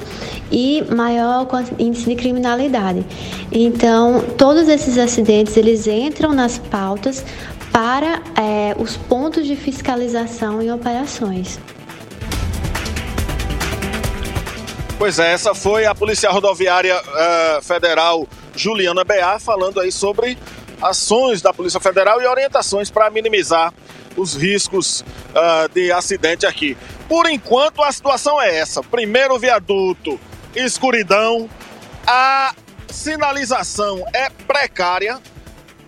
[0.51, 3.05] e maior índice de criminalidade.
[3.51, 7.23] Então, todos esses acidentes eles entram nas pautas
[7.79, 11.57] para é, os pontos de fiscalização em operações.
[14.97, 20.37] Pois é, essa foi a Polícia Rodoviária eh, Federal Juliana Beá falando aí sobre
[20.81, 23.73] ações da Polícia Federal e orientações para minimizar
[24.17, 26.77] os riscos ah, de acidente aqui.
[27.07, 30.19] Por enquanto a situação é essa: primeiro viaduto,
[30.53, 31.49] escuridão,
[32.05, 32.53] a
[32.89, 35.17] sinalização é precária.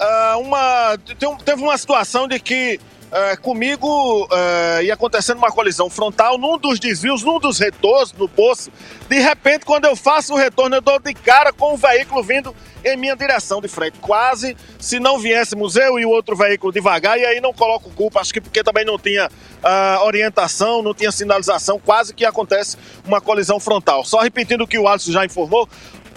[0.04, 0.98] Ah, uma,
[1.30, 2.80] um- teve uma situação de que
[3.12, 8.28] eh, comigo eh, ia acontecendo uma colisão frontal num dos desvios, num dos retornos no
[8.28, 8.72] poço.
[9.08, 12.56] De repente, quando eu faço o retorno, eu dou de cara com o veículo vindo
[12.84, 14.00] em minha direção de frente.
[14.00, 18.22] Quase se não viéssemos eu e o outro veículo devagar, e aí não coloco culpa,
[18.22, 19.30] acho que porque também não tinha
[19.62, 24.04] ah, orientação, não tinha sinalização, quase que acontece uma colisão frontal.
[24.04, 25.68] Só repetindo o que o Alisson já informou,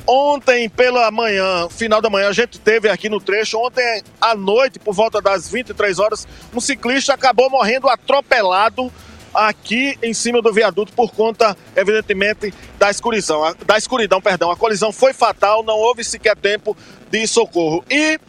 [0.07, 3.59] Ontem pela manhã, final da manhã, a gente teve aqui no trecho.
[3.59, 8.93] Ontem à noite, por volta das 23 horas, um ciclista acabou morrendo atropelado
[9.33, 13.55] aqui em cima do viaduto por conta, evidentemente, da escuridão.
[13.67, 14.51] Da escuridão, perdão.
[14.51, 16.77] A colisão foi fatal, não houve sequer tempo
[17.11, 17.83] de socorro.
[17.91, 18.21] E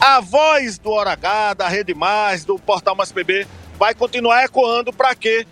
[0.00, 3.46] a voz do Hora H, da Rede Mais, do Portal Mais PB,
[3.78, 5.46] vai continuar ecoando para que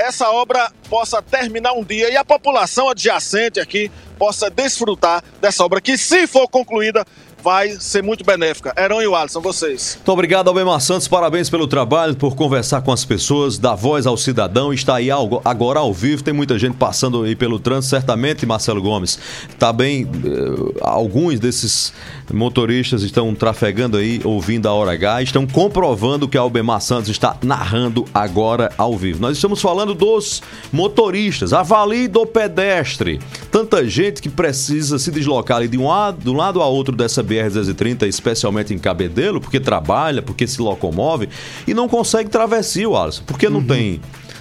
[0.00, 5.80] essa obra possa terminar um dia e a população adjacente aqui possa desfrutar dessa obra
[5.80, 7.06] que, se for concluída,
[7.42, 8.72] vai ser muito benéfica.
[8.76, 9.94] Heron e o Alisson, vocês.
[9.96, 11.08] Muito obrigado, Albemar Santos.
[11.08, 14.72] Parabéns pelo trabalho, por conversar com as pessoas, dar voz ao cidadão.
[14.72, 16.22] Está aí algo- agora ao vivo.
[16.22, 19.18] Tem muita gente passando aí pelo trânsito, certamente, Marcelo Gomes.
[19.58, 21.92] Tá bem, eh, alguns desses
[22.32, 27.36] motoristas estão trafegando aí, ouvindo a hora H, estão comprovando que a Albemar Santos está
[27.42, 29.20] narrando agora ao vivo.
[29.20, 31.52] Nós estamos falando dos motoristas.
[31.52, 33.18] Avalie do pedestre.
[33.50, 36.94] Tanta gente que precisa se deslocar ali de um lado, de um lado a outro
[36.94, 41.28] dessa BR-230, especialmente em Cabedelo, porque trabalha, porque se locomove
[41.66, 43.22] e não consegue travessia, Alisson.
[43.26, 44.00] Porque não tem.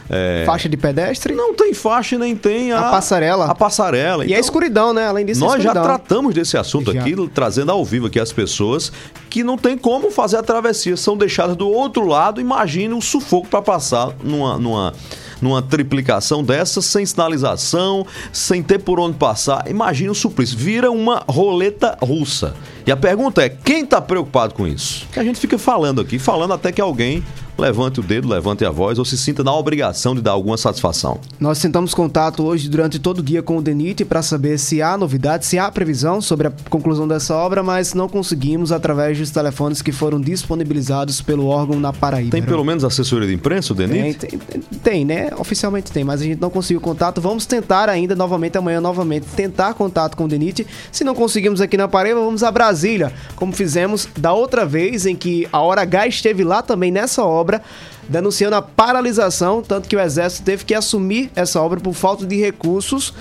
[0.10, 1.36] é, Faixa de pedestre?
[1.36, 3.46] Não tem faixa nem tem a, A passarela.
[3.46, 4.26] A passarela.
[4.26, 5.06] E a escuridão, né?
[5.08, 7.02] Além disso, a Nós já tratamos desse assunto Já.
[7.02, 8.92] aqui, trazendo ao vivo aqui as pessoas
[9.30, 12.42] que não tem como fazer a travessia, são deixadas do outro lado.
[12.42, 14.94] Imagine o sufoco para passar numa, numa,
[15.42, 19.70] numa triplicação dessa, sem sinalização, sem ter por onde passar.
[19.70, 20.58] Imagine o suplício.
[20.58, 22.56] Vira uma roleta russa.
[22.86, 25.08] E a pergunta é: quem está preocupado com isso?
[25.12, 27.24] Que a gente fica falando aqui, falando até que alguém
[27.60, 31.20] levante o dedo, levante a voz ou se sinta na obrigação de dar alguma satisfação.
[31.40, 34.98] Nós tentamos contato hoje durante todo o dia com o DENIT para saber se há
[34.98, 39.82] novidade, se há previsão sobre a conclusão dessa obra, mas não conseguimos através dos telefones
[39.82, 42.32] que foram disponibilizados pelo órgão na Paraíba.
[42.32, 44.20] Tem pelo menos assessoria de imprensa, o Tem, Denit?
[44.20, 44.40] tem,
[44.84, 45.30] tem, né?
[45.38, 47.20] Oficialmente tem, mas a gente não conseguiu contato.
[47.22, 50.66] Vamos tentar ainda novamente amanhã novamente tentar contato com o Denit.
[50.92, 55.16] Se não conseguimos aqui na Paraíba, vamos a Brasília, como fizemos da outra vez em
[55.16, 57.49] que a Hora H esteve lá também nessa obra,
[58.08, 62.36] denunciando a paralisação, tanto que o exército teve que assumir essa obra por falta de
[62.38, 63.14] recursos.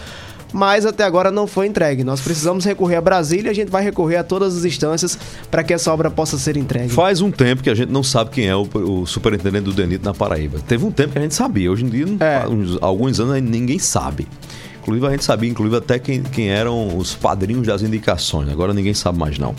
[0.51, 2.03] Mas até agora não foi entregue.
[2.03, 5.19] Nós precisamos recorrer a Brasília e a gente vai recorrer a todas as instâncias
[5.51, 6.88] para que essa obra possa ser entregue.
[6.88, 10.03] Faz um tempo que a gente não sabe quem é o, o superintendente do DENIT
[10.03, 10.59] na Paraíba.
[10.67, 12.49] Teve um tempo que a gente sabia, hoje em dia, É.
[12.49, 14.27] uns- alguns anos ninguém sabe.
[14.81, 18.49] Inclusive a gente sabia, inclusive até quem, quem eram os padrinhos das indicações.
[18.49, 19.55] Agora ninguém sabe mais não.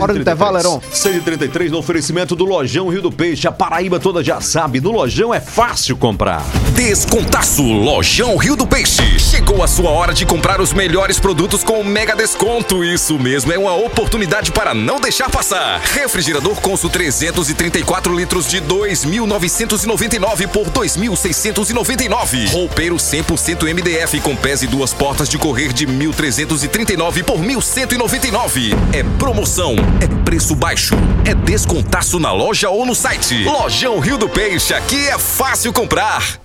[0.00, 0.80] Hora do intervalo, Heron.
[0.92, 3.48] 6h33 no oferecimento do Lojão Rio do Peixe.
[3.48, 6.42] A Paraíba toda já sabe, no Lojão é fácil comprar.
[6.74, 9.02] Descontaço Lojão Rio do Peixe.
[9.48, 12.84] Chegou a sua hora de comprar os melhores produtos com mega desconto.
[12.84, 15.80] Isso mesmo, é uma oportunidade para não deixar passar.
[15.80, 22.50] Refrigerador Consul 334 litros de 2.999 por 2.699.
[22.50, 28.74] Roupeiro 100% MDF com pés e duas portas de correr de 1.339 por 1.199.
[28.92, 33.44] É promoção, é preço baixo, é descontaço na loja ou no site.
[33.44, 36.38] Lojão Rio do Peixe, aqui é fácil comprar.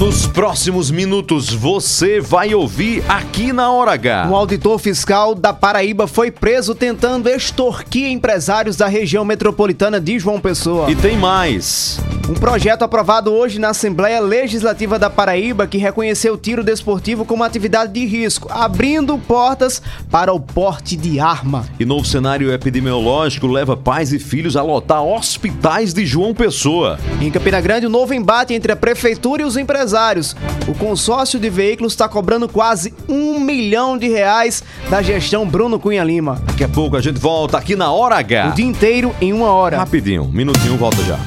[0.00, 4.28] Nos próximos minutos você vai ouvir aqui na Hora H.
[4.30, 10.40] Um auditor fiscal da Paraíba foi preso tentando extorquir empresários da região metropolitana de João
[10.40, 10.90] Pessoa.
[10.90, 12.00] E tem mais.
[12.30, 17.42] Um projeto aprovado hoje na Assembleia Legislativa da Paraíba que reconheceu o tiro desportivo como
[17.42, 21.66] atividade de risco, abrindo portas para o porte de arma.
[21.78, 26.98] E novo cenário epidemiológico leva pais e filhos a lotar hospitais de João Pessoa.
[27.20, 30.36] Em Campina Grande, um novo embate entre a prefeitura e os empresários.
[30.66, 36.04] O consórcio de veículos está cobrando quase um milhão de reais da gestão Bruno Cunha
[36.04, 36.40] Lima.
[36.46, 38.50] Daqui a pouco a gente volta aqui na Hora H.
[38.50, 39.78] O dia inteiro em uma hora.
[39.78, 41.18] Rapidinho, um minutinho, volta já.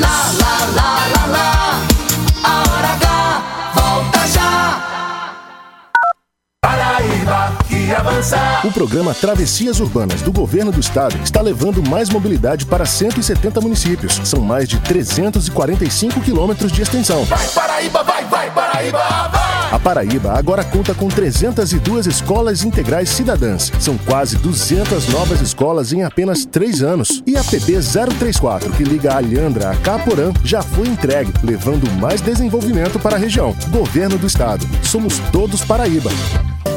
[0.00, 1.87] Lá, lá, lá, lá, lá.
[7.88, 8.60] Paraíba que avança.
[8.64, 14.20] O programa Travessias Urbanas do Governo do Estado está levando mais mobilidade para 170 municípios.
[14.24, 17.24] São mais de 345 quilômetros de extensão.
[17.24, 18.98] Vai Paraíba, vai, vai Paraíba,
[19.32, 19.72] vai.
[19.72, 23.72] A Paraíba agora conta com 302 escolas integrais cidadãs.
[23.78, 27.22] São quase 200 novas escolas em apenas 3 anos.
[27.26, 27.78] E a PB
[28.18, 33.54] 034, que liga Alhandra a Caporã, já foi entregue, levando mais desenvolvimento para a região.
[33.70, 34.66] Governo do Estado.
[34.82, 36.10] Somos todos Paraíba.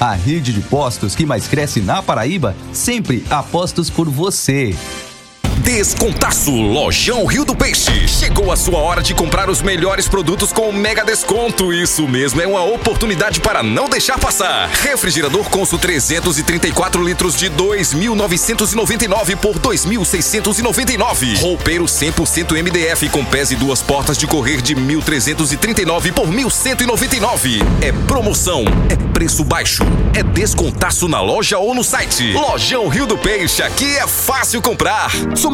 [0.00, 4.74] A rede de postos que mais cresce na Paraíba, sempre apostos por você.
[5.64, 8.06] Descontaço Lojão Rio do Peixe.
[8.06, 11.72] Chegou a sua hora de comprar os melhores produtos com mega desconto.
[11.72, 14.68] Isso mesmo, é uma oportunidade para não deixar passar.
[14.68, 21.40] Refrigerador Consul 334 litros de 2.999 por 2.699.
[21.40, 27.62] Roupeiro 100% MDF com pés e duas portas de correr de 1.339 por 1.199.
[27.80, 32.32] É promoção, é preço baixo, é descontaço na loja ou no site.
[32.32, 35.10] Lojão Rio do Peixe, aqui é fácil comprar.
[35.34, 35.53] Somos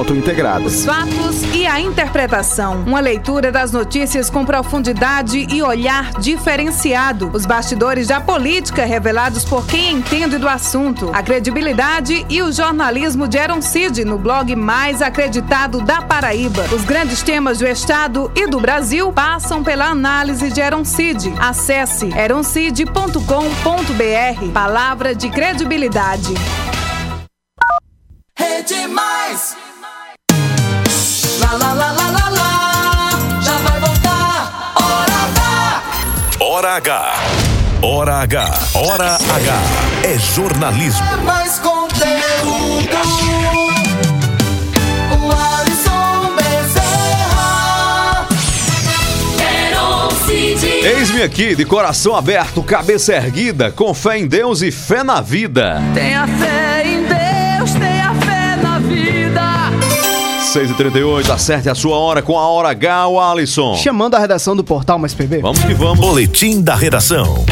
[0.00, 0.64] múltipla.integrada.
[0.64, 2.82] Os fatos e a interpretação.
[2.86, 7.30] Uma leitura das notícias com profundidade e olhar diferenciado.
[7.32, 11.10] Os bastidores da política revelados por quem entende do assunto.
[11.12, 16.64] A credibilidade e o jornalismo de Aaron Cid no blog mais acreditado da Paraíba.
[16.72, 21.32] Os grandes temas do Estado e do Brasil passam pela análise de Aaron Cid.
[21.38, 24.52] Acesse eroncid.com.br.
[24.52, 26.34] Palavra de credibilidade.
[28.36, 29.29] Rede Mais.
[36.60, 37.14] Hora H.
[37.80, 38.50] Hora H.
[38.74, 39.62] Hora H.
[40.04, 41.06] É jornalismo.
[41.10, 42.96] É mais conteúdo.
[45.10, 48.28] O Alisson Bezerra.
[49.38, 50.66] Quero Cid.
[50.66, 55.80] Eis-me aqui, de coração aberto, cabeça erguida, com fé em Deus e fé na vida.
[55.94, 56.89] Tenha fé
[60.50, 63.76] 6h38, acerte a sua hora com a Hora H, o Alisson.
[63.76, 65.38] Chamando a redação do portal Mais PB.
[65.38, 66.00] Vamos que vamos.
[66.00, 67.44] Boletim da redação.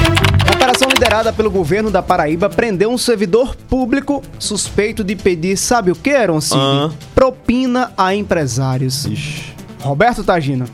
[0.44, 5.92] A operação liderada pelo governo da Paraíba prendeu um servidor público suspeito de pedir, sabe
[5.92, 6.56] o que, Aaron Cid?
[6.58, 6.90] Ah.
[7.14, 9.06] Propina a empresários.
[9.80, 10.64] Roberto Tagino.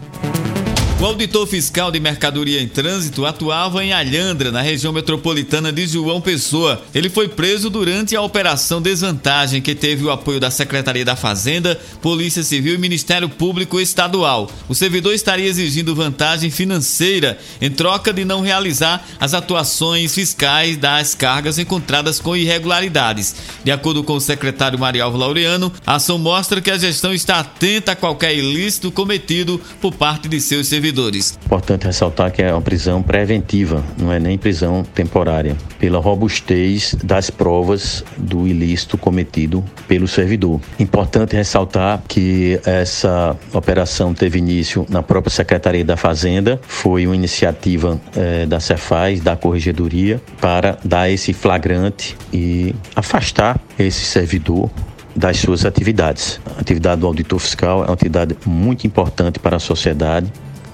[1.01, 6.21] O auditor fiscal de mercadoria em trânsito atuava em Alhandra, na região metropolitana de João
[6.21, 6.83] Pessoa.
[6.95, 11.79] Ele foi preso durante a Operação Desvantagem, que teve o apoio da Secretaria da Fazenda,
[12.01, 14.49] Polícia Civil e Ministério Público Estadual.
[14.69, 21.13] O servidor estaria exigindo vantagem financeira em troca de não realizar as atuações fiscais das
[21.13, 23.35] cargas encontradas com irregularidades.
[23.65, 27.93] De acordo com o secretário Marialvo Laureano, a ação mostra que a gestão está atenta
[27.93, 31.39] a qualquer ilícito cometido por parte de seus servidores servidores.
[31.47, 37.31] Importante ressaltar que é uma prisão preventiva, não é nem prisão temporária, pela robustez das
[37.31, 40.61] provas do ilícito cometido pelo servidor.
[40.79, 47.99] Importante ressaltar que essa operação teve início na própria Secretaria da Fazenda, foi uma iniciativa
[48.15, 54.71] eh, da Cefaz, da Corregedoria, para dar esse flagrante e afastar esse servidor
[55.17, 56.41] das suas atividades.
[56.57, 60.31] A atividade do auditor fiscal é uma atividade muito importante para a sociedade.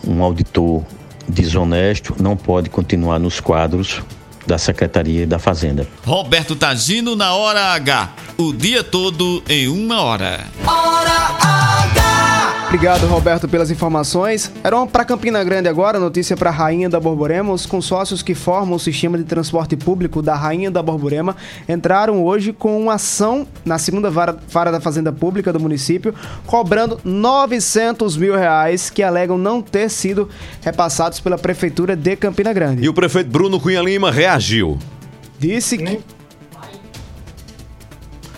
[0.06, 0.82] Um auditor
[1.28, 4.02] desonesto não pode continuar nos quadros
[4.46, 5.86] da Secretaria da Fazenda.
[6.04, 8.10] Roberto Tagino na hora H.
[8.36, 10.44] O dia todo em uma hora.
[12.70, 14.52] Obrigado, Roberto, pelas informações.
[14.62, 17.52] Era para Campina Grande agora, notícia para Rainha da Borborema.
[17.52, 21.34] Os consórcios que formam o sistema de transporte público da Rainha da Borborema
[21.68, 26.14] entraram hoje com uma ação na segunda vara, vara da Fazenda Pública do município,
[26.46, 30.28] cobrando 900 mil reais que alegam não ter sido
[30.62, 32.84] repassados pela Prefeitura de Campina Grande.
[32.84, 34.78] E o prefeito Bruno Cunha Lima reagiu.
[35.40, 36.00] Disse que.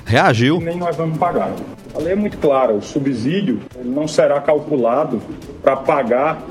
[0.07, 0.59] Reagiu.
[0.59, 1.53] Nem nós vamos pagar.
[1.95, 5.20] A lei é muito clara, o subsídio não será calculado
[5.62, 6.43] para pagar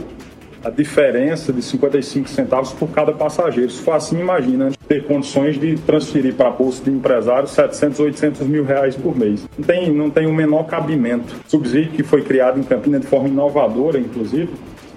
[0.64, 3.72] a diferença de 55 centavos por cada passageiro.
[3.72, 8.48] Se for assim, imagina ter condições de transferir para a bolsa de empresário 700, 800
[8.48, 9.50] mil reais por mês.
[9.58, 11.36] Não tem, não tem o menor cabimento.
[11.48, 14.50] O subsídio que foi criado em Campina de forma inovadora, inclusive,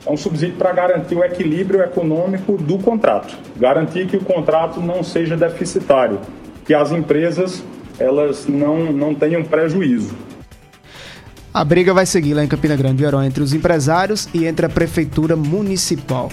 [0.04, 5.02] é um subsídio para garantir o equilíbrio econômico do contrato, garantir que o contrato não
[5.02, 6.20] seja deficitário,
[6.66, 7.64] que as empresas
[7.98, 10.14] elas não, não tenham prejuízo.
[11.56, 14.68] A briga vai seguir lá em Campina Grande, Verão, entre os empresários e entre a
[14.68, 16.28] prefeitura municipal.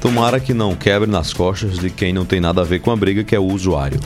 [0.00, 2.96] Tomara que não quebre nas costas de quem não tem nada a ver com a
[2.96, 4.00] briga, que é o usuário.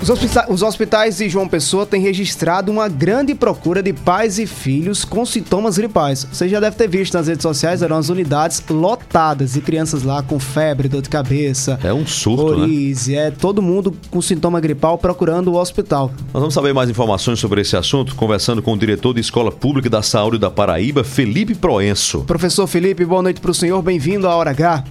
[0.00, 4.46] Os, hospita os hospitais de João Pessoa têm registrado uma grande procura de pais e
[4.46, 6.26] filhos com sintomas gripais.
[6.30, 10.22] Você já deve ter visto nas redes sociais, eram as unidades lotadas e crianças lá
[10.22, 11.78] com febre, dor de cabeça.
[11.82, 13.28] É um surto, corize, né?
[13.28, 16.12] é todo mundo com sintoma gripal procurando o hospital.
[16.32, 19.88] Nós vamos saber mais informações sobre esse assunto conversando com o diretor de Escola Pública
[19.88, 22.20] da Saúde da Paraíba, Felipe Proenço.
[22.20, 24.84] Professor Felipe, boa noite para o senhor, bem-vindo à Hora H.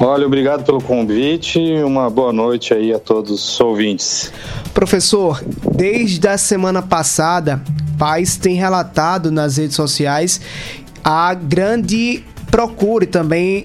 [0.00, 4.32] Olha, obrigado pelo convite e uma boa noite aí a todos os ouvintes.
[4.72, 5.42] Professor,
[5.74, 7.60] desde a semana passada,
[7.98, 10.40] pais têm relatado nas redes sociais
[11.02, 13.64] a grande procura e também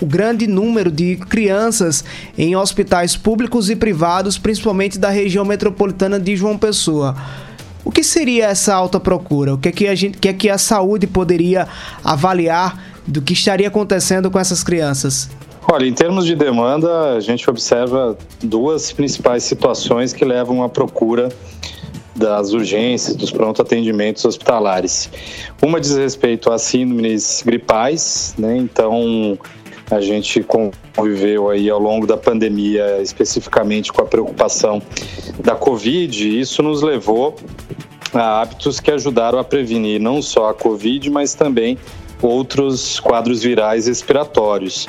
[0.00, 2.04] o grande número de crianças
[2.36, 7.16] em hospitais públicos e privados, principalmente da região metropolitana de João Pessoa.
[7.84, 9.54] O que seria essa alta procura?
[9.54, 11.68] O que é que a, gente, que é que a saúde poderia
[12.02, 15.30] avaliar do que estaria acontecendo com essas crianças?
[15.70, 21.28] Olha, em termos de demanda, a gente observa duas principais situações que levam à procura
[22.16, 25.10] das urgências, dos pronto atendimentos hospitalares.
[25.60, 28.56] Uma diz respeito a síndromes gripais, né?
[28.56, 29.38] Então,
[29.90, 30.42] a gente
[30.94, 34.80] conviveu aí ao longo da pandemia, especificamente com a preocupação
[35.38, 37.36] da Covid, e isso nos levou
[38.14, 41.76] a hábitos que ajudaram a prevenir não só a Covid, mas também
[42.22, 44.88] outros quadros virais respiratórios.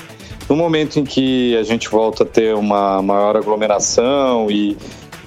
[0.49, 4.75] No momento em que a gente volta a ter uma maior aglomeração e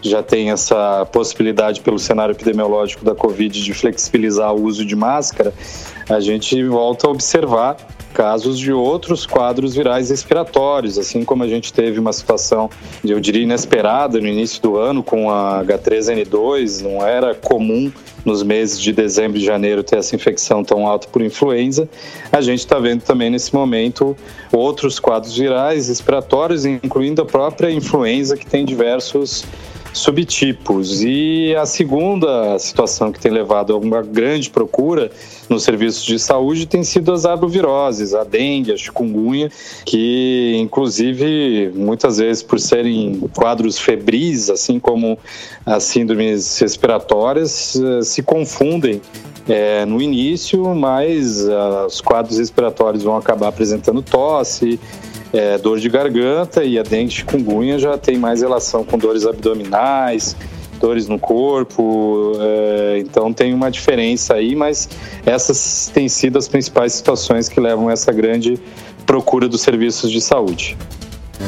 [0.03, 5.55] já tem essa possibilidade pelo cenário epidemiológico da Covid de flexibilizar o uso de máscara,
[6.11, 7.77] a gente volta a observar
[8.13, 12.71] casos de outros quadros virais respiratórios, assim como a gente teve uma situação,
[13.05, 17.91] eu diria, inesperada no início do ano com a H3N2, não era comum
[18.25, 21.89] nos meses de dezembro e janeiro ter essa infecção tão alta por influenza.
[22.31, 24.17] A gente está vendo também nesse momento
[24.53, 29.45] outros quadros virais respiratórios, incluindo a própria influenza, que tem diversos
[29.93, 31.03] subtipos.
[31.03, 35.11] E a segunda situação que tem levado a uma grande procura
[35.49, 39.51] nos serviços de saúde tem sido as arboviroses, a dengue, a chikungunya,
[39.85, 45.19] que inclusive muitas vezes por serem quadros febris, assim como
[45.67, 49.01] as síndromes respiratórias, eh, se confundem
[49.49, 54.79] é, no início, mas uh, os quadros respiratórios vão acabar apresentando tosse,
[55.33, 60.37] é, dor de garganta e a dengue chikungunya já tem mais relação com dores abdominais,
[60.81, 64.89] dores no corpo, é, então tem uma diferença aí, mas
[65.25, 68.61] essas têm sido as principais situações que levam a essa grande
[69.07, 70.77] procura dos serviços de saúde.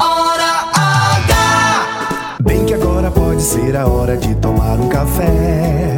[0.00, 2.38] Hora H!
[2.42, 5.96] Bem que agora pode ser a hora de tomar um café.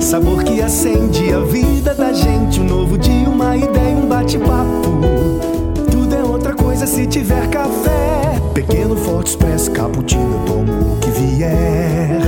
[0.00, 2.60] Sabor que acende a vida da gente.
[2.60, 5.17] Um novo dia, uma ideia, um bate-papo.
[7.08, 8.40] Tiver café.
[8.54, 12.20] Pequeno, forte, expresso, cappuccino, eu tomo o que vier.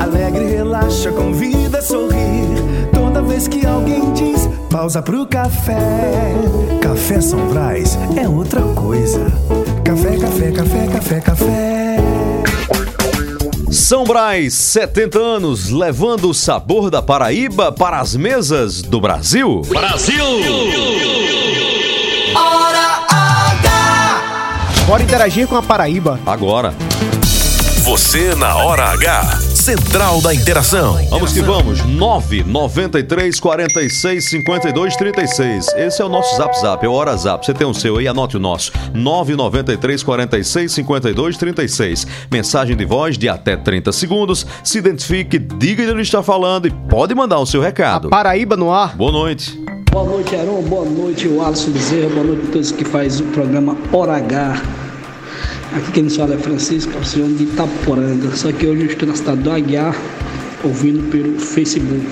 [0.00, 2.46] Alegre, relaxa, convida a sorrir.
[2.92, 6.34] Toda vez que alguém diz Pausa pro café.
[6.80, 9.20] Café São Brás é outra coisa.
[9.84, 11.96] Café, café, café, café, café.
[13.70, 19.62] São Brás, 70 anos, levando o sabor da Paraíba para as mesas do Brasil.
[19.68, 20.24] Brasil!
[22.34, 23.05] Hora H!
[24.86, 26.20] Bora interagir com a Paraíba.
[26.24, 26.72] Agora.
[27.82, 29.40] Você na hora H.
[29.40, 30.96] Central da Interação.
[31.10, 31.84] Vamos que vamos.
[31.84, 35.66] 993 46 52 36.
[35.76, 37.44] Esse é o nosso Zap Zap, é o Hora Zap.
[37.44, 38.70] Você tem o seu aí, anote o nosso.
[38.94, 42.06] 993 46 52 36.
[42.30, 44.46] Mensagem de voz de até 30 segundos.
[44.62, 48.08] Se identifique, diga de onde está falando e pode mandar o seu recado.
[48.08, 48.94] Paraíba no ar.
[48.94, 49.75] Boa noite.
[49.96, 50.60] Boa noite, Heron.
[50.60, 52.10] Boa noite, o Alisson Bezerra.
[52.10, 54.62] Boa noite a todos que faz o programa Hora H.
[55.74, 58.36] Aqui quem nos fala é Francisco Alcione de Itaporanga.
[58.36, 59.96] Só que hoje eu estou na cidade do Aguiar,
[60.62, 62.06] ouvindo pelo Facebook.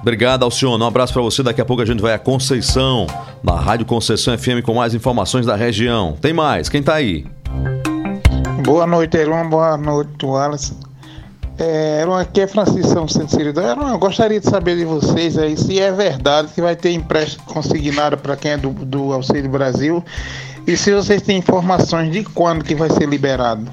[0.00, 0.82] Obrigado, Alcione.
[0.82, 1.42] Um abraço para você.
[1.42, 3.06] Daqui a pouco a gente vai a Conceição,
[3.42, 6.16] na Rádio Conceição FM, com mais informações da região.
[6.18, 6.70] Tem mais?
[6.70, 7.26] Quem tá aí?
[8.64, 9.50] Boa noite, Eron.
[9.50, 10.87] Boa noite, Wallace.
[11.58, 13.68] É, aqui é Francisco Sinceridade.
[13.68, 17.44] Eron, eu gostaria de saber de vocês aí se é verdade que vai ter empréstimo
[17.46, 20.04] consignado para quem é do, do Auxílio Brasil
[20.66, 23.72] e se vocês têm informações de quando que vai ser liberado.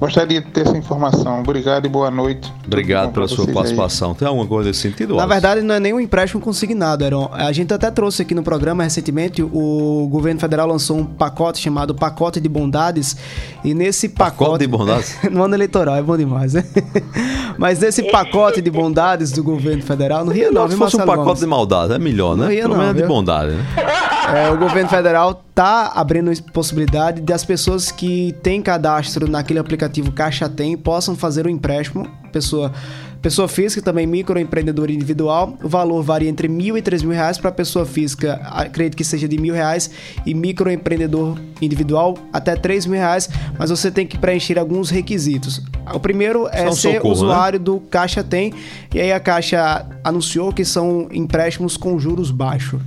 [0.00, 1.40] Gostaria de ter essa informação.
[1.40, 2.50] Obrigado e boa noite.
[2.66, 3.54] Obrigado pela sua vocês aí.
[3.54, 4.14] participação.
[4.14, 5.14] Tem alguma coisa nesse sentido?
[5.14, 7.28] Na verdade, não é nem um empréstimo consignado, Heron.
[7.34, 11.94] A gente até trouxe aqui no programa recentemente, o governo federal lançou um pacote chamado
[11.94, 13.14] Pacote de Bondades.
[13.62, 14.38] E nesse pacote.
[14.38, 15.18] Pacote de bondades?
[15.30, 16.64] no ano eleitoral, é bom demais, né?
[17.58, 21.24] Mas nesse pacote de bondades do governo federal, não ria não, se fosse um pacote
[21.24, 21.40] Gomes?
[21.40, 22.44] de maldade, é melhor, né?
[22.44, 23.66] Não ia Pelo não, menos de bondade, né?
[24.32, 30.48] É, o governo federal tá abrindo possibilidade das pessoas que têm cadastro naquele aplicativo Caixa
[30.48, 32.06] Tem possam fazer o empréstimo.
[32.32, 32.72] Pessoa,
[33.20, 35.58] pessoa física, também microempreendedor individual.
[35.62, 39.26] O valor varia entre mil e três mil reais para pessoa física, acredito que seja
[39.26, 39.90] de mil reais,
[40.24, 43.28] e microempreendedor individual até três mil reais,
[43.58, 45.60] mas você tem que preencher alguns requisitos.
[45.92, 47.20] O primeiro é um ser socorro, né?
[47.20, 48.52] usuário do Caixa Tem,
[48.94, 52.80] e aí a Caixa anunciou que são empréstimos com juros baixos.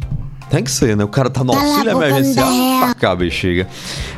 [0.54, 1.04] Tem que ser, né?
[1.04, 2.48] O cara tá no Cala a auxílio emergencial.
[2.80, 3.68] Pra cá, bexiga.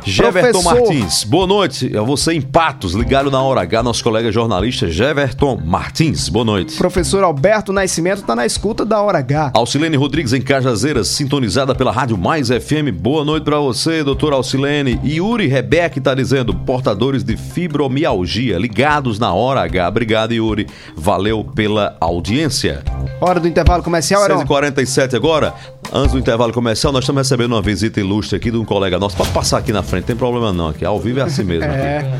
[0.04, 0.62] Jeverton.
[0.62, 1.96] Martins, boa noite.
[1.96, 6.28] É você em Patos, ligado na Hora H, nosso colega jornalista Jeverton Martins.
[6.28, 6.76] Boa noite.
[6.76, 9.52] Professor Alberto Nascimento tá na escuta da Hora H.
[9.54, 12.92] Alcilene Rodrigues em Cajazeiras, sintonizada pela Rádio Mais FM.
[12.92, 15.00] Boa noite pra você, doutor Alcilene.
[15.02, 19.88] E Yuri Rebeck tá dizendo, portadores de fibromialgia, ligados na Hora H.
[19.88, 20.66] Obrigado, Yuri.
[20.94, 22.84] Valeu pela audiência.
[23.22, 24.44] Hora do intervalo comercial, Heron.
[24.44, 25.54] 6h47 agora.
[25.92, 29.16] Antes do intervalo comercial, nós estamos recebendo uma visita ilustre aqui de um colega nosso.
[29.16, 30.68] Pode passar aqui na frente, não tem problema não.
[30.68, 31.64] Aqui ao vivo é assim mesmo.
[31.64, 32.18] É.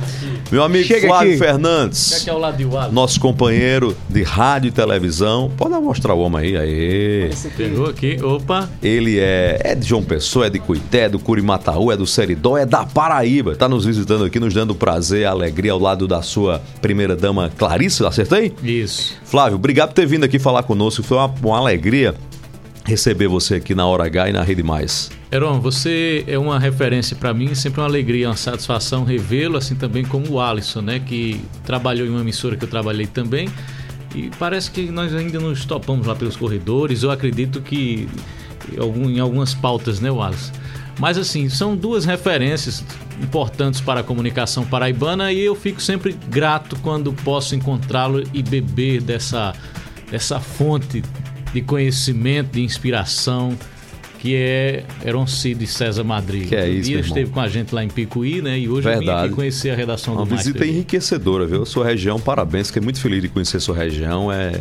[0.51, 1.39] Meu amigo Chega Flávio aqui.
[1.39, 2.21] Fernandes.
[2.21, 2.95] Aqui ao lado de Wallace.
[2.95, 5.51] Nosso companheiro de rádio e televisão.
[5.57, 6.57] Pode mostrar o homem aí.
[6.57, 7.31] Aê.
[7.57, 8.69] Pegou aqui, opa.
[8.83, 12.57] Ele é, é de João Pessoa, é de Cuité, é do Curimataú, é do Seridó,
[12.57, 13.53] é da Paraíba.
[13.53, 17.51] Está nos visitando aqui, nos dando prazer e alegria ao lado da sua primeira dama
[17.57, 18.55] Clarice, acertei?
[18.63, 19.17] Isso.
[19.25, 21.03] Flávio, obrigado por ter vindo aqui falar conosco.
[21.03, 22.15] Foi uma, uma alegria
[22.87, 25.11] receber você aqui na Hora H e na Rede Mais.
[25.31, 30.05] Heron, você é uma referência para mim, sempre uma alegria, uma satisfação revê-lo, assim também
[30.05, 33.49] como o Alisson, né, que trabalhou em uma emissora que eu trabalhei também.
[34.15, 37.03] E parece que nós ainda nos topamos lá pelos corredores.
[37.03, 38.09] Eu acredito que
[38.73, 40.53] em algum- em algumas pautas, né, Alisson?
[40.99, 42.83] Mas assim, são duas referências
[43.21, 49.03] importantes para a comunicação paraibana e eu fico sempre grato quando posso encontrá-lo e beber
[49.03, 49.53] dessa,
[50.11, 51.03] dessa fonte
[51.57, 53.57] de conhecimento, de inspiração
[54.19, 56.49] que é Heron Cid e César Madrigal.
[56.49, 58.59] Que é isso, ele esteve com a gente lá em Picuí, né?
[58.59, 59.27] E hoje eu vim Verdade.
[59.27, 60.73] aqui conhecer a redação Uma do Mais visita TV.
[60.73, 61.65] enriquecedora, viu?
[61.65, 64.33] Sua região, parabéns, fiquei muito feliz de conhecer sua região.
[64.33, 64.61] É,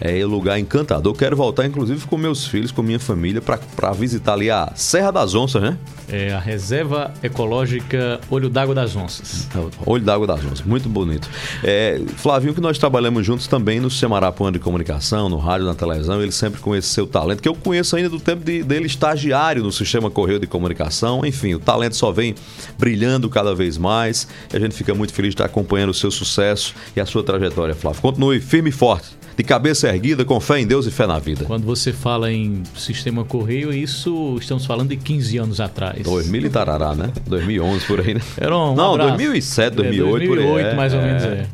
[0.00, 1.14] é um lugar encantador.
[1.14, 5.34] Quero voltar, inclusive, com meus filhos, com minha família, para visitar ali a Serra das
[5.34, 5.78] Onças, né?
[6.08, 9.48] É a Reserva Ecológica Olho d'Água das Onças.
[9.84, 11.28] Olho d'Água das Onças, muito bonito.
[11.62, 16.20] É, Flavinho, que nós trabalhamos juntos também no Semarapuã de Comunicação, no rádio, na televisão,
[16.22, 19.62] ele sempre com esse seu talento, que eu conheço ainda do tempo de- dele estagiário
[19.62, 21.24] no Sistema Correio de Comunicação.
[21.24, 22.34] Enfim, o talento só vem
[22.78, 26.10] brilhando cada vez mais e a gente fica muito feliz de estar acompanhando o seu
[26.10, 28.00] sucesso e a sua trajetória, Flávio.
[28.02, 31.44] Continue firme e forte, de cabeça erguida, com fé em Deus e fé na vida.
[31.44, 36.02] Quando você fala em sistema correio, isso estamos falando de 15 anos atrás.
[36.02, 37.10] 2000 e tarará, né?
[37.26, 38.20] 2011 por aí, né?
[38.36, 39.10] Era um Não, abraço.
[39.16, 40.44] 2007, 2008, é, por aí.
[40.44, 41.04] 2008 é, mais ou é.
[41.04, 41.46] menos, é.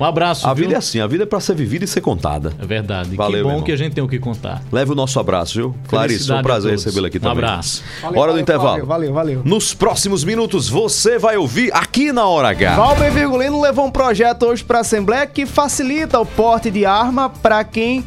[0.00, 0.64] Um abraço, A viu?
[0.64, 2.52] vida é assim, a vida é pra ser vivida e ser contada.
[2.60, 3.14] É verdade.
[3.14, 4.62] Valeu, que bom que a gente tem o que contar.
[4.72, 5.74] Leve o nosso abraço, viu?
[5.88, 7.38] Clarice, foi um prazer recebê-la aqui Um também.
[7.44, 7.82] abraço.
[8.02, 8.86] Valeu, Hora do valeu, intervalo.
[8.86, 9.42] Valeu, valeu.
[9.44, 12.74] Nos próximos minutos você vai ouvir aqui na Hora H.
[12.74, 17.28] Valber Virgulino levou um projeto hoje para a Assembleia que facilita o porte de arma
[17.30, 18.04] para quem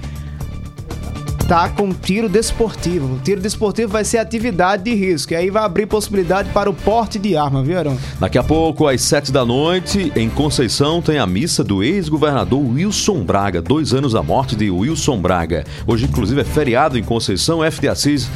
[1.48, 3.16] está com tiro desportivo.
[3.16, 5.32] O tiro desportivo vai ser atividade de risco.
[5.32, 7.98] E aí vai abrir possibilidade para o porte de arma, viu, Arão?
[8.20, 13.24] Daqui a pouco, às sete da noite, em Conceição, tem a missa do ex-governador Wilson
[13.24, 13.62] Braga.
[13.62, 15.64] Dois anos da morte de Wilson Braga.
[15.88, 17.60] Hoje, inclusive, é feriado em Conceição.
[17.72, 18.30] FT Assis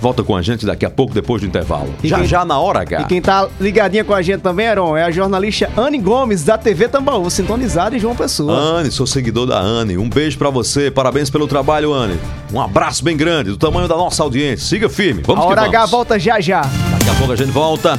[0.00, 1.92] volta com a gente daqui a pouco, depois do intervalo.
[2.02, 3.00] E já quem- já na hora H.
[3.02, 6.56] E quem tá ligadinha com a gente também, Aron, é a jornalista Anne Gomes, da
[6.58, 8.52] TV Tambaú, sintonizada em João Pessoa.
[8.52, 9.96] Anne, sou seguidor da Anne.
[9.98, 12.18] Um beijo pra você, parabéns pelo trabalho, Anne.
[12.52, 14.66] Um abraço bem grande, do tamanho da nossa audiência.
[14.66, 15.76] Siga firme, vamos a que Hora vamos.
[15.76, 16.60] H volta já já.
[16.62, 17.98] Daqui a pouco a gente volta.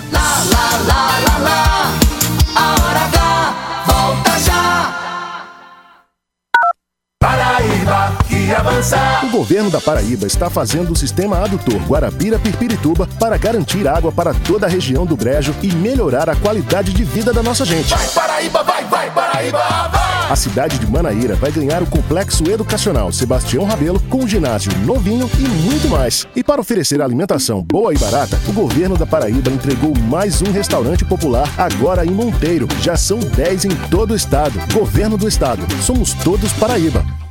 [2.56, 3.19] A hora H
[9.24, 14.68] O governo da Paraíba está fazendo o sistema adutor Guarabira-Pirpirituba para garantir água para toda
[14.68, 17.94] a região do Brejo e melhorar a qualidade de vida da nossa gente.
[18.16, 19.58] Paraíba vai, vai, Paraíba
[19.92, 20.32] vai.
[20.32, 25.30] A cidade de Manaíra vai ganhar o complexo educacional Sebastião Rabelo com um ginásio novinho
[25.38, 26.26] e muito mais.
[26.34, 31.04] E para oferecer alimentação boa e barata, o governo da Paraíba entregou mais um restaurante
[31.04, 32.66] popular agora em Monteiro.
[32.82, 34.54] Já são 10 em todo o estado.
[34.74, 35.68] Governo do estado.
[35.84, 37.04] Somos todos Paraíba.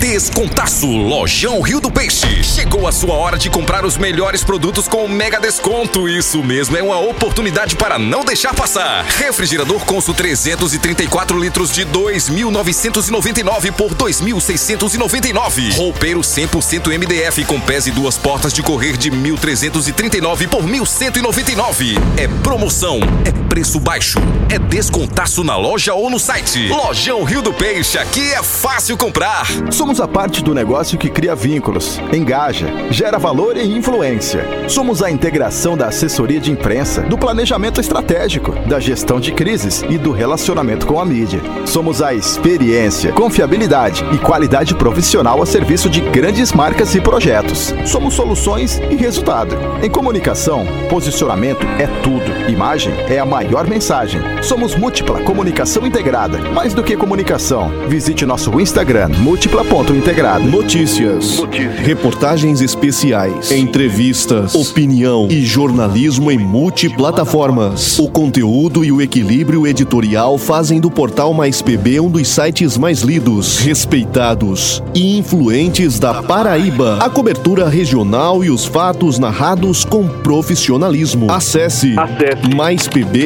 [0.00, 2.42] Descontaço Lojão Rio do Peixe.
[2.42, 6.08] Chegou a sua hora de comprar os melhores produtos com mega desconto.
[6.08, 9.04] Isso mesmo, é uma oportunidade para não deixar passar.
[9.04, 15.76] Refrigerador Consul 334 litros de 2.999 por 2.699.
[15.76, 21.98] Roupeiro 100% MDF com pés e duas portas de correr de 1.339 por 1.199.
[22.16, 26.68] É promoção, é preço baixo, é descontaço na loja ou no site.
[26.68, 29.44] Lojão Rio do Peixe, aqui é fácil comprar.
[29.72, 34.46] Somos a parte do negócio que cria vínculos, engaja, gera valor e influência.
[34.68, 39.98] Somos a integração da assessoria de imprensa, do planejamento estratégico, da gestão de crises e
[39.98, 41.40] do relacionamento com a mídia.
[41.66, 47.74] Somos a experiência, confiabilidade e qualidade profissional a serviço de grandes marcas e projetos.
[47.84, 49.56] Somos soluções e resultado.
[49.82, 52.48] Em comunicação, posicionamento é tudo.
[52.48, 54.20] Imagem é a maior mensagem.
[54.42, 56.38] Somos múltipla comunicação integrada.
[56.52, 60.44] Mais do que comunicação, visite nosso Instagram múltipla.integrada.
[60.44, 61.40] Notícias,
[61.78, 67.98] reportagens especiais, entrevistas, opinião e jornalismo em multiplataformas.
[67.98, 73.00] O conteúdo e o equilíbrio editorial fazem do portal Mais PB um dos sites mais
[73.00, 76.98] lidos, respeitados e influentes da Paraíba.
[77.00, 81.30] A cobertura regional e os fatos narrados com profissionalismo.
[81.30, 81.94] Acesse,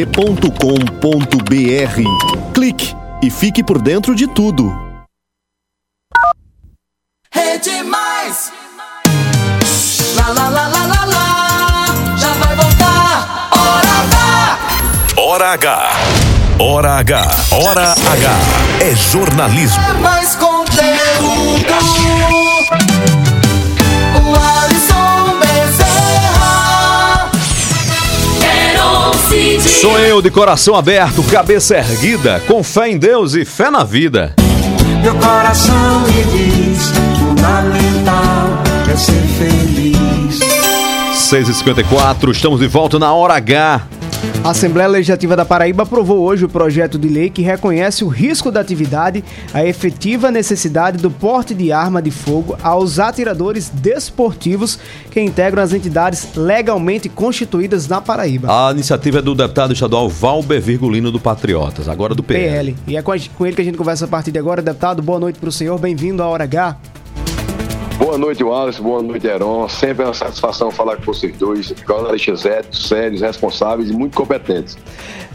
[0.05, 2.53] maispb.com.br.
[2.53, 4.71] Clique e fique por dentro de tudo.
[7.33, 8.53] Rede Mais.
[10.17, 11.87] Lá, lá, lá, lá, lá, lá.
[12.17, 13.51] Já vai voltar.
[13.57, 14.59] Hora H.
[15.17, 15.91] Hora H.
[16.59, 17.31] Hora H.
[17.53, 18.31] Hora H.
[18.81, 19.83] É jornalismo.
[19.83, 22.34] É mais conteúdo.
[29.85, 34.35] Sou eu de coração aberto, cabeça erguida, com fé em Deus e fé na vida.
[35.03, 40.41] Meu coração me diz: fundamental é ser feliz.
[41.13, 43.83] 6h54, estamos de volta na Hora H.
[44.45, 48.51] A Assembleia Legislativa da Paraíba aprovou hoje o projeto de lei que reconhece o risco
[48.51, 54.79] da atividade, a efetiva necessidade do porte de arma de fogo aos atiradores desportivos
[55.11, 58.49] que integram as entidades legalmente constituídas na Paraíba.
[58.69, 62.75] A iniciativa é do deputado estadual Valber Virgulino do Patriotas, agora do PL.
[62.75, 62.77] PL.
[62.87, 64.61] E é com, a- com ele que a gente conversa a partir de agora.
[64.61, 66.77] Deputado, boa noite para o senhor, bem-vindo à Hora H.
[67.97, 68.81] Boa noite, Wallace.
[68.81, 69.69] Boa noite, Heron.
[69.69, 71.73] Sempre é uma satisfação falar com vocês dois.
[71.87, 74.77] Jornalistas éticos, sérios, responsáveis e muito competentes.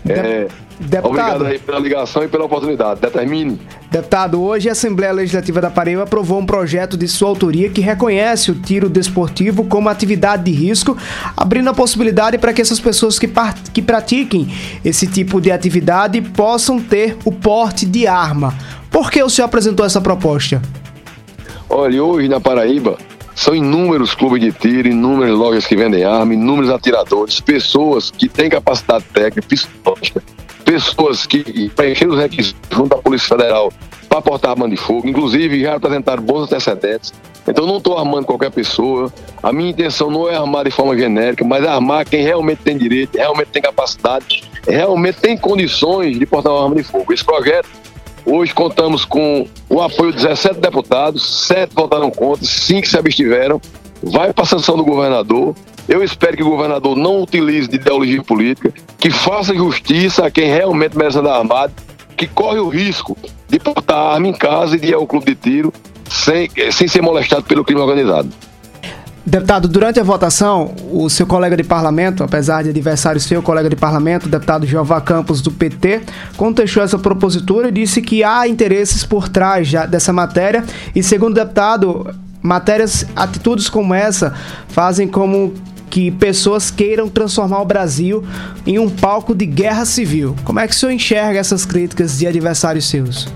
[0.07, 0.47] É,
[0.80, 1.07] Deputado.
[1.07, 3.01] Obrigado aí pela ligação e pela oportunidade.
[3.01, 3.60] Determine.
[3.91, 8.49] Deputado, hoje a Assembleia Legislativa da Paraíba aprovou um projeto de sua autoria que reconhece
[8.49, 10.97] o tiro desportivo como atividade de risco,
[11.36, 13.30] abrindo a possibilidade para que essas pessoas que,
[13.74, 14.47] que pratiquem
[14.86, 18.53] esse tipo de atividade possam ter o porte de arma.
[18.89, 20.62] Por que o senhor apresentou essa proposta?
[21.70, 22.98] Olha, hoje na Paraíba
[23.36, 28.50] são inúmeros clubes de tiro, inúmeras lojas que vendem arma, inúmeros atiradores, pessoas que têm
[28.50, 30.24] capacidade técnica, psicológica,
[30.66, 33.72] pessoas que preencheram os requisitos junto à Polícia Federal
[34.10, 37.14] para portar arma de fogo, inclusive já apresentaram bons antecedentes.
[37.48, 39.14] Então não estou armando qualquer pessoa.
[39.42, 42.78] A minha intenção não é armar de forma genérica, mas é armar quem realmente tem
[42.78, 47.14] direito, realmente tem capacidade, realmente tem condições de portar uma arma de fogo.
[47.14, 47.70] Esse projeto
[48.26, 53.62] Hoje contamos com o apoio de 17 deputados, 7 votaram contra, 5 se abstiveram.
[54.02, 55.56] Vai para a sanção do governador.
[55.88, 60.48] Eu espero que o governador não utilize de ideologia política, que faça justiça a quem
[60.48, 61.74] realmente merece andar armado,
[62.16, 63.18] que corre o risco
[63.48, 65.74] de portar arma em casa e de ir ao clube de tiro
[66.10, 68.30] sem, sem ser molestado pelo crime organizado.
[69.30, 73.76] Deputado, durante a votação, o seu colega de parlamento, apesar de adversário seu colega de
[73.76, 76.02] parlamento, o deputado Jeová Campos, do PT,
[76.36, 80.66] contestou essa propositura e disse que há interesses por trás dessa matéria.
[80.96, 82.10] E, segundo o deputado,
[82.42, 84.34] matérias, atitudes como essa
[84.70, 85.54] fazem como
[85.92, 88.24] que pessoas queiram transformar o Brasil
[88.66, 90.36] em um palco de guerra civil.
[90.44, 93.28] Como é que o senhor enxerga essas críticas de adversários seus?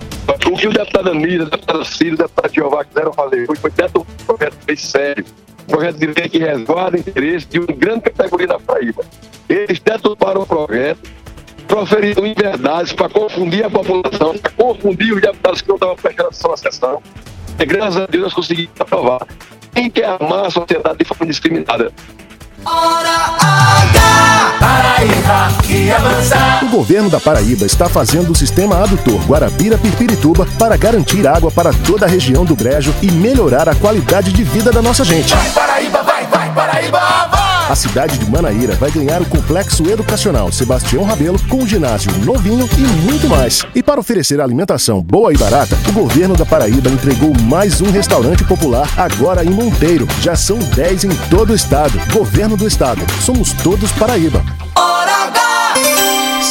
[0.47, 3.69] O que o deputado Anira, o deputado Ciro, o deputado Jeová quiseram fazer hoje foi
[3.69, 5.25] dentro um projeto sério.
[5.73, 9.03] Projeto de lei que resguarda interesse de uma grande categoria da Paraíba.
[9.49, 11.09] Eles deturparam o projeto,
[11.67, 16.53] proferiram inverdades para confundir a população, para confundir os deputados que não estavam prestando atenção
[16.53, 17.01] à sessão.
[17.57, 19.25] E graças a Deus nós conseguimos aprovar.
[19.73, 21.25] Quem quer armar a sociedade de forma
[22.63, 24.03] indiscriminada?
[24.59, 26.37] Paraíba que avança.
[26.63, 32.05] O governo da Paraíba está fazendo o sistema adutor Guarabira-Pirpirituba para garantir água para toda
[32.05, 35.33] a região do Brejo e melhorar a qualidade de vida da nossa gente.
[35.53, 36.99] Paraíba vai, vai, Paraíba
[37.31, 37.42] vai.
[37.73, 42.69] A cidade de Manaíra vai ganhar o Complexo Educacional Sebastião Rabelo com um ginásio novinho
[42.77, 43.65] e muito mais.
[43.73, 48.43] E para oferecer alimentação boa e barata, o governo da Paraíba entregou mais um restaurante
[48.43, 50.07] popular agora em Monteiro.
[50.21, 51.99] Já são 10 em todo o estado.
[52.13, 53.01] Governo do estado.
[53.23, 54.45] Somos todos Paraíba.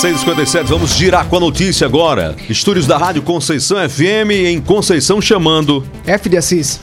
[0.03, 2.35] 6h57, vamos girar com a notícia agora.
[2.49, 5.87] Estúdios da Rádio Conceição FM em Conceição chamando.
[6.05, 6.81] F de Assis.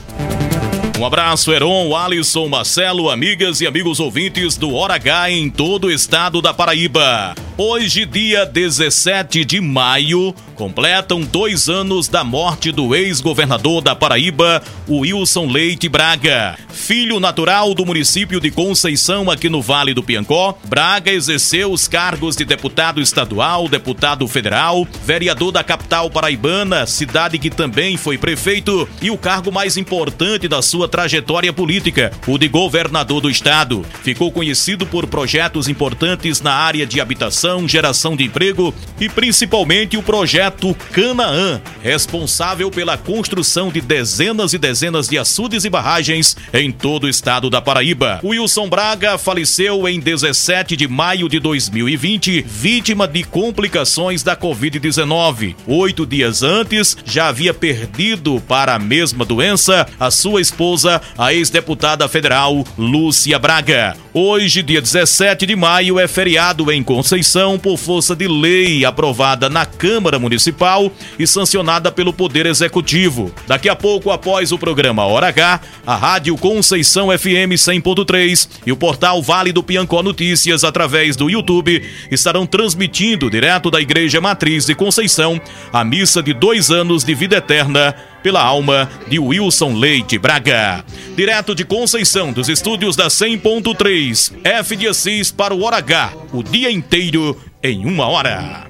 [1.00, 5.90] Um abraço, Heron, Alisson, Marcelo, amigas e amigos ouvintes do Hora H em todo o
[5.90, 7.34] estado da Paraíba.
[7.62, 15.46] Hoje, dia 17 de maio, completam dois anos da morte do ex-governador da Paraíba, Wilson
[15.46, 16.56] Leite Braga.
[16.70, 22.34] Filho natural do município de Conceição, aqui no Vale do Piancó, Braga exerceu os cargos
[22.34, 29.10] de deputado estadual, deputado federal, vereador da capital paraibana, cidade que também foi prefeito, e
[29.10, 33.84] o cargo mais importante da sua trajetória política, o de governador do estado.
[34.02, 40.02] Ficou conhecido por projetos importantes na área de habitação, geração de emprego e principalmente o
[40.02, 47.04] projeto Canaã, responsável pela construção de dezenas e dezenas de açudes e barragens em todo
[47.04, 48.20] o estado da Paraíba.
[48.22, 55.54] Wilson Braga faleceu em 17 de maio de 2020, vítima de complicações da Covid-19.
[55.66, 62.06] Oito dias antes, já havia perdido para a mesma doença a sua esposa, a ex-deputada
[62.08, 63.96] federal Lúcia Braga.
[64.12, 69.64] Hoje, dia 17 de maio, é feriado em Conceição por força de lei aprovada na
[69.64, 73.32] Câmara Municipal e sancionada pelo Poder Executivo.
[73.46, 78.76] Daqui a pouco, após o programa Hora H, a Rádio Conceição FM 100.3 e o
[78.76, 84.74] portal Vale do Piancó Notícias, através do YouTube, estarão transmitindo direto da Igreja Matriz de
[84.74, 85.40] Conceição
[85.72, 90.84] a missa de dois anos de vida eterna pela alma de Wilson Leite Braga.
[91.16, 96.42] Direto de Conceição, dos estúdios da 100.3, F de Assis para o Hora H, o
[96.42, 97.29] dia inteiro
[97.62, 98.66] em uma hora.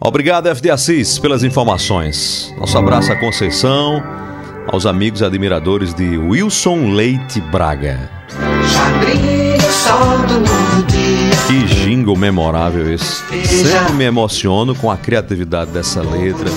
[0.00, 2.52] Obrigado, FD Assis, pelas informações.
[2.58, 4.02] Nosso abraço à Conceição,
[4.66, 8.10] aos amigos e admiradores de Wilson Leite Braga.
[11.46, 13.22] Que jingle memorável esse.
[13.46, 16.50] Sempre me emociono com a criatividade dessa letra.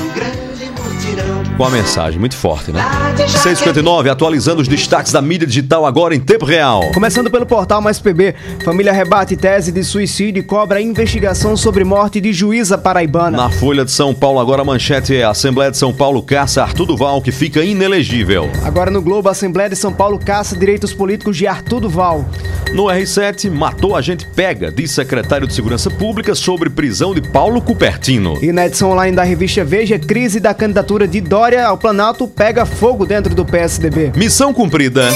[1.55, 2.19] Com a mensagem.
[2.19, 2.83] Muito forte, né?
[3.17, 6.91] 659, atualizando os destaques da mídia digital agora em tempo real.
[6.93, 12.19] Começando pelo portal Mais PB, família rebate tese de suicídio e cobra investigação sobre morte
[12.19, 13.37] de juíza paraibana.
[13.37, 16.61] Na Folha de São Paulo, agora a manchete é a Assembleia de São Paulo caça
[16.61, 18.49] Arthur Duval, que fica inelegível.
[18.63, 22.25] Agora no Globo, a Assembleia de São Paulo caça direitos políticos de Arthur Duval.
[22.73, 27.61] No R7, matou a gente pega, diz secretário de Segurança Pública sobre prisão de Paulo
[27.61, 28.37] Cupertino.
[28.41, 32.65] E na edição online da revista Veja, crise da candidatura de Dória ao Planalto pega
[32.65, 34.11] fogo dentro do PSDB.
[34.15, 35.09] Missão cumprida.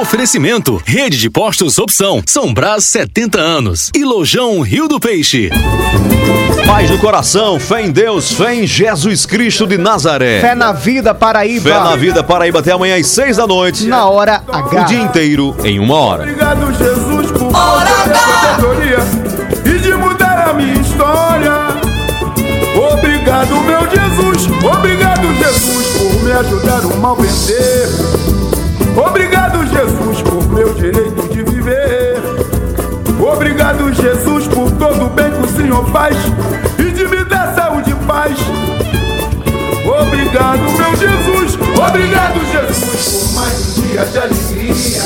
[0.00, 5.50] Oferecimento: Rede de Postos Opção, São Brás 70 anos e Lojão Rio do Peixe.
[6.66, 10.40] Paz do coração, fé em Deus, fé em Jesus Cristo de Nazaré.
[10.40, 11.70] Fé na vida, Paraíba.
[11.70, 13.86] Fé na vida, Paraíba, até amanhã às seis da noite.
[13.86, 14.82] Na hora H.
[14.82, 16.22] O dia inteiro em uma hora.
[16.22, 18.98] Obrigado, Jesus, por hora sabedoria
[19.64, 21.61] e de mudar a minha história.
[22.76, 24.48] Obrigado, meu Jesus.
[24.64, 27.88] Obrigado, Jesus, por me ajudar o mal vencer.
[28.96, 32.20] Obrigado, Jesus, por meu direito de viver.
[33.20, 36.16] Obrigado, Jesus, por todo o bem que o Senhor faz
[36.78, 38.38] e de me dar saúde e paz.
[39.84, 41.58] Obrigado, meu Jesus.
[41.78, 45.02] Obrigado, Jesus, por mais um dia de alegria.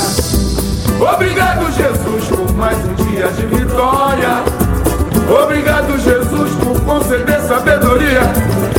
[1.12, 4.65] Obrigado, Jesus, por mais um dia de vitória.
[5.28, 8.20] Obrigado, Jesus, por conceder sabedoria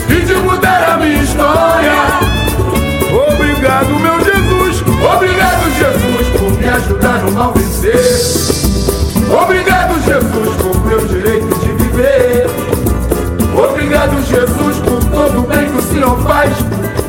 [0.10, 1.92] e de mudar a minha história.
[3.30, 4.82] Obrigado, meu Jesus.
[5.14, 8.48] Obrigado, Jesus, por me ajudar no mal vencer.
[9.30, 12.48] Obrigado, Jesus, por meu direito de viver.
[13.54, 16.54] Obrigado, Jesus, por todo o bem que o Senhor faz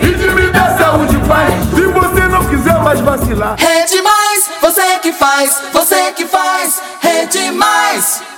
[0.00, 1.54] e de me dar saúde e paz.
[1.74, 7.52] Se você não quiser mais vacilar, Rede Mais, você que faz, você que faz, Rede
[7.52, 8.37] Mais.